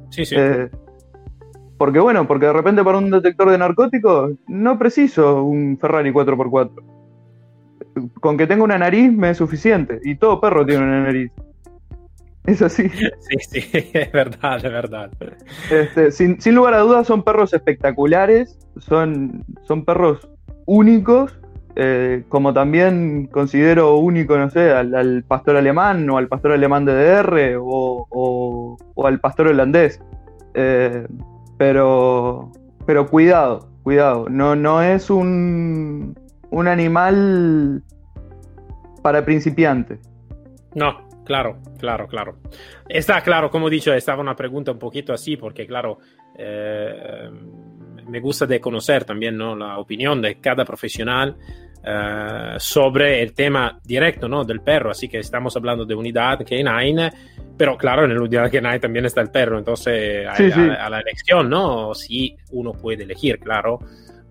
sí. 0.09 0.26
sí, 0.26 0.36
eh, 0.38 0.70
porque 1.78 1.99
bueno, 1.99 2.28
porque 2.28 2.45
de 2.45 2.53
repente 2.53 2.84
para 2.84 2.97
un 2.97 3.09
detector 3.11 3.49
de 3.49 3.57
narcóticos 3.57 4.32
no 4.47 4.80
preciso 4.80 5.43
un 5.43 5.78
Ferrari 5.78 6.11
4x4 6.11 6.95
con 8.20 8.38
que 8.38 8.47
tenga 8.47 8.63
una 8.63 8.78
nariz 8.78 9.11
me 9.11 9.30
es 9.32 9.38
suficiente. 9.38 9.99
Y 10.03 10.16
todo 10.16 10.39
perro 10.41 10.66
tiene 10.66 10.84
una 10.84 11.03
nariz. 11.03 11.32
Es 12.45 12.61
así. 12.61 12.89
Sí, 13.20 13.61
sí, 13.61 13.70
es 13.93 14.11
verdad, 14.11 14.57
es 14.57 14.63
verdad. 14.63 15.11
Este, 15.72 16.11
sin, 16.11 16.38
lugar 16.55 16.74
a 16.76 16.80
dudas 16.80 17.07
son 17.07 17.24
perros 17.24 17.53
espectaculares, 17.53 18.57
son, 18.78 19.43
son 19.63 19.84
perros 19.84 20.30
únicos, 20.66 21.39
eh, 21.78 22.23
como 22.30 22.53
también 22.53 23.28
considero 23.28 23.97
único, 23.97 24.38
no 24.38 24.49
sé, 24.49 24.71
al, 24.71 25.23
pastor 25.28 25.57
alemán 25.57 26.09
o 26.09 26.17
al 26.17 26.30
pastor 26.30 26.53
alemán 26.53 26.86
de 26.86 26.93
DR 26.93 27.57
o, 27.59 28.78
al 29.03 29.19
pastor 29.19 29.47
holandés. 29.47 30.01
Eh, 30.53 31.05
pero, 31.57 32.51
pero 32.86 33.07
cuidado, 33.07 33.67
cuidado, 33.84 34.28
no, 34.30 34.55
no 34.55 34.82
es 34.82 35.09
un, 35.09 36.17
un 36.49 36.67
animal 36.67 37.84
para 39.01 39.26
principiantes. 39.26 39.99
No, 40.76 41.07
claro, 41.26 41.57
claro, 41.78 42.07
claro. 42.07 42.38
Está 42.88 43.21
claro, 43.21 43.49
como 43.49 43.67
he 43.67 43.71
dicho, 43.71 43.93
estaba 43.93 44.21
una 44.21 44.36
pregunta 44.36 44.71
un 44.71 44.80
poquito 44.80 45.11
así, 45.11 45.36
porque 45.36 45.67
claro, 45.67 45.99
eh, 46.38 47.30
me 48.07 48.19
gusta 48.21 48.45
de 48.45 48.61
conocer 48.61 49.03
también 49.03 49.38
¿no? 49.38 49.55
la 49.55 49.78
opinión 49.78 50.21
de 50.21 50.39
cada 50.39 50.63
profesional 50.63 51.36
eh, 51.86 52.56
sobre 52.58 53.22
el 53.22 53.34
tema 53.34 53.80
directo 53.84 54.28
¿no? 54.28 54.44
del 54.44 54.62
perro, 54.62 54.92
así 54.92 55.08
que 55.08 55.20
estamos 55.20 55.56
hablando 55.56 55.86
de 55.86 55.96
unidad 55.96 56.40
K9, 56.40 57.14
pero 57.58 57.78
claro, 57.78 58.06
en 58.06 58.16
la 58.16 58.22
unidad 58.22 58.52
K9 58.52 58.82
también 58.82 59.06
está 59.06 59.22
el 59.22 59.30
perro, 59.30 59.58
entonces 59.58 60.28
a, 60.28 60.90
la 60.90 61.00
elección, 61.00 61.50
¿no? 61.50 61.94
Si 61.94 62.36
uno 62.52 62.74
puede 62.74 63.04
elegir, 63.04 63.40
claro 63.40 63.80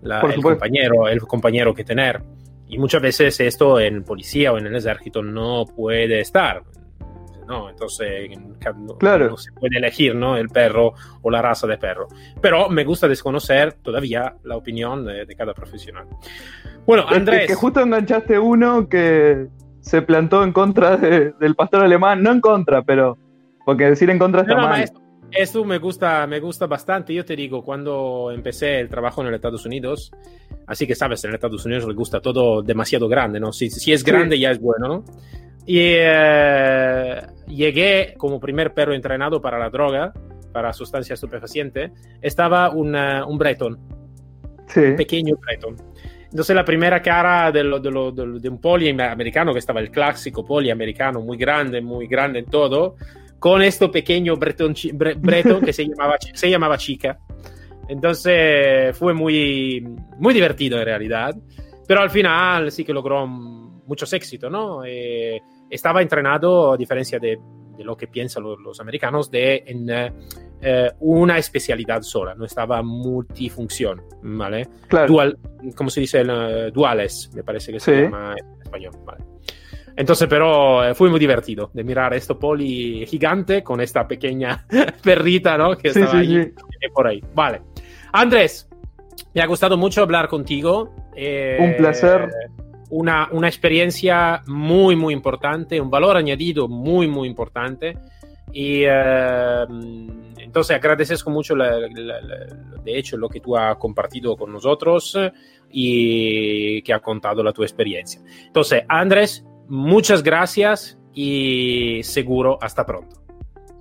el, 0.05 0.41
compañero, 0.41 1.07
el 1.07 1.19
compañero 1.21 1.73
que 1.73 1.83
tener. 1.83 2.21
Y 2.67 2.77
muchas 2.77 3.01
veces 3.01 3.39
esto 3.39 3.79
en 3.79 4.03
policía 4.03 4.51
o 4.51 4.57
en 4.57 4.67
el 4.67 4.75
ejército 4.75 5.21
no 5.21 5.65
puede 5.65 6.19
estar. 6.19 6.63
¿No? 7.47 7.69
Entonces 7.69 8.29
claro. 8.99 9.29
no, 9.29 9.37
se 9.37 9.51
puede 9.51 9.77
elegir 9.77 10.15
¿no? 10.15 10.37
el 10.37 10.49
perro 10.49 10.93
o 11.21 11.31
la 11.31 11.41
raza 11.41 11.67
de 11.67 11.77
perro. 11.77 12.07
Pero 12.41 12.69
me 12.69 12.83
gusta 12.83 13.07
desconocer 13.07 13.73
todavía 13.73 14.35
la 14.43 14.57
opinión 14.57 15.05
de, 15.05 15.27
cada 15.35 15.53
profesional. 15.53 16.07
Bueno, 16.85 17.05
Andrés. 17.07 17.47
que 17.47 17.55
justo 17.55 17.81
enganchaste 17.81 18.39
uno 18.39 18.87
que 18.87 19.47
se 19.81 20.01
plantó 20.01 20.43
en 20.43 20.51
contra 20.51 20.97
del 20.97 21.55
pastor 21.55 21.83
alemán, 21.83 22.23
no 22.23 22.31
en 22.31 22.41
contra, 22.41 22.83
pero 22.83 23.17
porque 23.65 23.85
decir 23.85 24.09
en 24.09 24.19
contra 24.19 24.41
está 24.41 24.55
mal. 24.55 24.85
Eso 25.31 25.65
me 25.65 25.79
gusta, 25.79 26.25
me 26.27 26.39
gusta 26.39 26.65
bastante. 26.65 27.13
Yo 27.13 27.25
te 27.25 27.35
digo, 27.35 27.63
cuando 27.63 28.31
empecé 28.33 28.79
el 28.79 28.89
trabajo 28.89 29.21
en 29.21 29.27
los 29.27 29.35
Estados 29.35 29.65
Unidos, 29.65 30.11
así 30.67 30.87
que 30.87 30.95
sabes, 30.95 31.23
en 31.23 31.31
los 31.31 31.35
Estados 31.35 31.65
Unidos 31.65 31.85
les 31.85 31.95
gusta 31.95 32.21
todo 32.21 32.61
demasiado 32.61 33.07
grande, 33.09 33.39
¿no? 33.39 33.51
Si, 33.51 33.69
si 33.69 33.91
es 33.91 34.03
grande 34.03 34.39
ya 34.39 34.51
es 34.51 34.59
bueno, 34.59 34.87
¿no? 34.87 35.03
Y 35.65 35.79
eh, 35.81 37.21
llegué 37.47 38.15
como 38.17 38.39
primer 38.39 38.73
perro 38.73 38.93
entrenado 38.93 39.41
para 39.41 39.57
la 39.59 39.69
droga, 39.69 40.13
para 40.51 40.73
sustancias 40.73 41.17
estupefacientes, 41.17 41.91
estaba 42.21 42.69
un, 42.69 42.95
un 42.95 43.37
Breton, 43.37 43.77
sí. 44.67 44.79
un 44.79 44.95
pequeño 44.95 45.35
Breton. 45.37 45.75
Entonces 46.35 46.55
la 46.55 46.65
primera 46.65 47.01
cara 47.01 47.51
de, 47.51 47.63
lo, 47.63 47.79
de, 47.79 47.91
lo, 47.91 48.11
de, 48.11 48.49
un 48.49 48.59
poli 48.59 48.89
americano, 48.89 49.53
que 49.53 49.59
estaba 49.59 49.79
el 49.79 49.89
clásico 49.89 50.45
poli 50.45 50.69
americano, 50.69 51.21
muy 51.21 51.37
grande, 51.37 51.79
muy 51.81 52.07
grande 52.07 52.39
en 52.39 52.45
todo, 52.45 52.97
con 53.39 53.61
este 53.61 53.87
pequeño 53.87 54.35
breton, 54.35 54.73
que 55.63 55.71
se 55.71 55.87
llamaba, 55.87 56.17
se 56.19 56.49
llamaba 56.49 56.77
Chica. 56.77 57.17
Entonces 57.87 58.97
fue 58.97 59.13
muy, 59.13 59.87
muy 60.17 60.33
divertido 60.33 60.77
en 60.79 60.85
realidad, 60.85 61.35
pero 61.87 62.01
al 62.01 62.09
final 62.09 62.69
sí 62.69 62.83
que 62.83 62.91
logró 62.93 63.25
muchos 63.27 64.11
éxitos, 64.11 64.51
¿no? 64.51 64.83
Eh, 64.83 65.41
estaba 65.75 66.01
entrenado, 66.01 66.73
a 66.73 66.77
diferencia 66.77 67.19
de, 67.19 67.37
de 67.77 67.83
lo 67.83 67.95
que 67.95 68.07
piensan 68.07 68.43
los, 68.43 68.79
americanos, 68.79 69.29
de 69.29 69.63
en 69.65 69.87
eh, 70.61 70.91
una 70.99 71.37
especialidad 71.37 72.01
sola, 72.01 72.33
no 72.35 72.45
estaba 72.45 72.81
multifunción, 72.81 74.01
¿vale? 74.23 74.67
Claro. 74.87 75.07
Dual, 75.07 75.37
¿cómo 75.75 75.89
se 75.89 76.01
dice? 76.01 76.23
Uh, 76.23 76.71
duales, 76.71 77.29
me 77.33 77.43
parece 77.43 77.71
que 77.71 77.79
se 77.79 78.03
llama 78.03 78.33
en 78.37 78.61
español, 78.61 78.93
¿vale? 79.05 79.23
Entonces, 79.97 80.27
pero 80.27 80.83
eh, 80.83 80.93
fue 80.93 81.09
muy 81.09 81.19
divertido 81.19 81.71
de 81.73 81.83
mirar 81.83 82.13
esto 82.13 82.37
poli 82.37 83.05
gigante 83.05 83.63
con 83.63 83.79
esta 83.79 84.07
pequeña 84.07 84.65
perrita, 85.03 85.57
¿no? 85.57 85.77
Que 85.77 85.89
estaba 85.89 86.19
ahí, 86.19 86.51
por 86.93 87.07
ahí. 87.07 87.23
Vale. 87.33 87.61
Andrés, 88.11 88.69
me 89.33 89.41
ha 89.41 89.45
gustado 89.45 89.77
mucho 89.77 90.01
hablar 90.01 90.27
contigo. 90.27 90.93
Eh, 91.15 91.57
un 91.59 91.77
placer. 91.77 92.29
Una, 92.97 93.27
una, 93.31 93.47
experiencia 93.47 94.41
muy, 94.47 94.95
muy 94.95 95.13
importante, 95.13 95.81
un 95.81 95.89
valor 95.89 96.15
añadido 96.15 96.69
muy, 96.69 97.09
muy 97.09 97.27
importante. 97.27 97.97
Y 98.53 98.83
eh, 98.85 99.65
entonces 100.37 100.77
agradezco 100.77 101.29
mucho, 101.29 101.55
de 101.55 102.97
hecho, 102.97 103.17
lo 103.17 103.27
que 103.27 103.41
tú 103.41 103.57
has 103.57 103.75
compartido 103.75 104.37
con 104.37 104.53
nosotros 104.53 105.17
y 105.69 106.81
que 106.83 106.93
ha 106.93 106.99
contado 107.01 107.43
la 107.43 107.51
tu 107.51 107.63
experiencia. 107.63 108.21
Entonces, 108.47 108.83
Andrés, 108.87 109.45
muchas 109.67 110.23
gracias 110.23 110.97
y 111.13 112.01
seguro 112.03 112.57
hasta 112.61 112.85
pronto. 112.85 113.17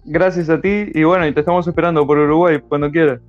Gracias 0.04 0.50
a 0.50 0.60
ti 0.60 0.86
y 0.92 1.04
bueno, 1.04 1.24
y 1.26 1.32
te 1.32 1.40
estamos 1.40 1.66
esperando 1.68 2.04
por 2.04 2.18
Uruguay 2.18 2.58
cuando 2.68 2.90
quieras. 2.90 3.20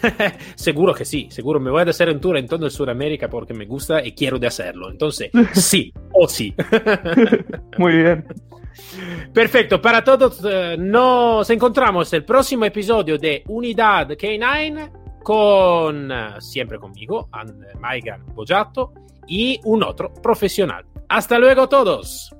seguro 0.54 0.94
que 0.94 1.04
sí, 1.04 1.28
seguro 1.30 1.60
me 1.60 1.70
voy 1.70 1.82
a 1.82 1.90
hacer 1.90 2.08
un 2.08 2.20
tour 2.20 2.36
en 2.36 2.46
todo 2.46 2.68
Sudamérica 2.70 3.28
porque 3.28 3.54
me 3.54 3.66
gusta 3.66 4.04
y 4.04 4.12
quiero 4.12 4.38
de 4.38 4.46
hacerlo. 4.46 4.90
Entonces, 4.90 5.30
sí 5.52 5.92
o 6.12 6.28
sí. 6.28 6.54
Muy 7.78 7.96
bien. 7.96 8.24
Perfecto, 9.32 9.80
para 9.80 10.02
todos 10.02 10.40
eh, 10.44 10.76
nos 10.78 11.48
encontramos 11.50 12.12
el 12.12 12.24
próximo 12.24 12.64
episodio 12.64 13.18
de 13.18 13.42
Unidad 13.48 14.08
K9 14.10 15.20
con, 15.22 16.10
eh, 16.10 16.28
siempre 16.40 16.78
conmigo, 16.78 17.28
Maigan 17.78 18.24
Bojato 18.34 18.92
y 19.26 19.60
un 19.64 19.82
otro 19.82 20.12
profesional. 20.14 20.84
Hasta 21.08 21.38
luego 21.38 21.68
todos. 21.68 22.34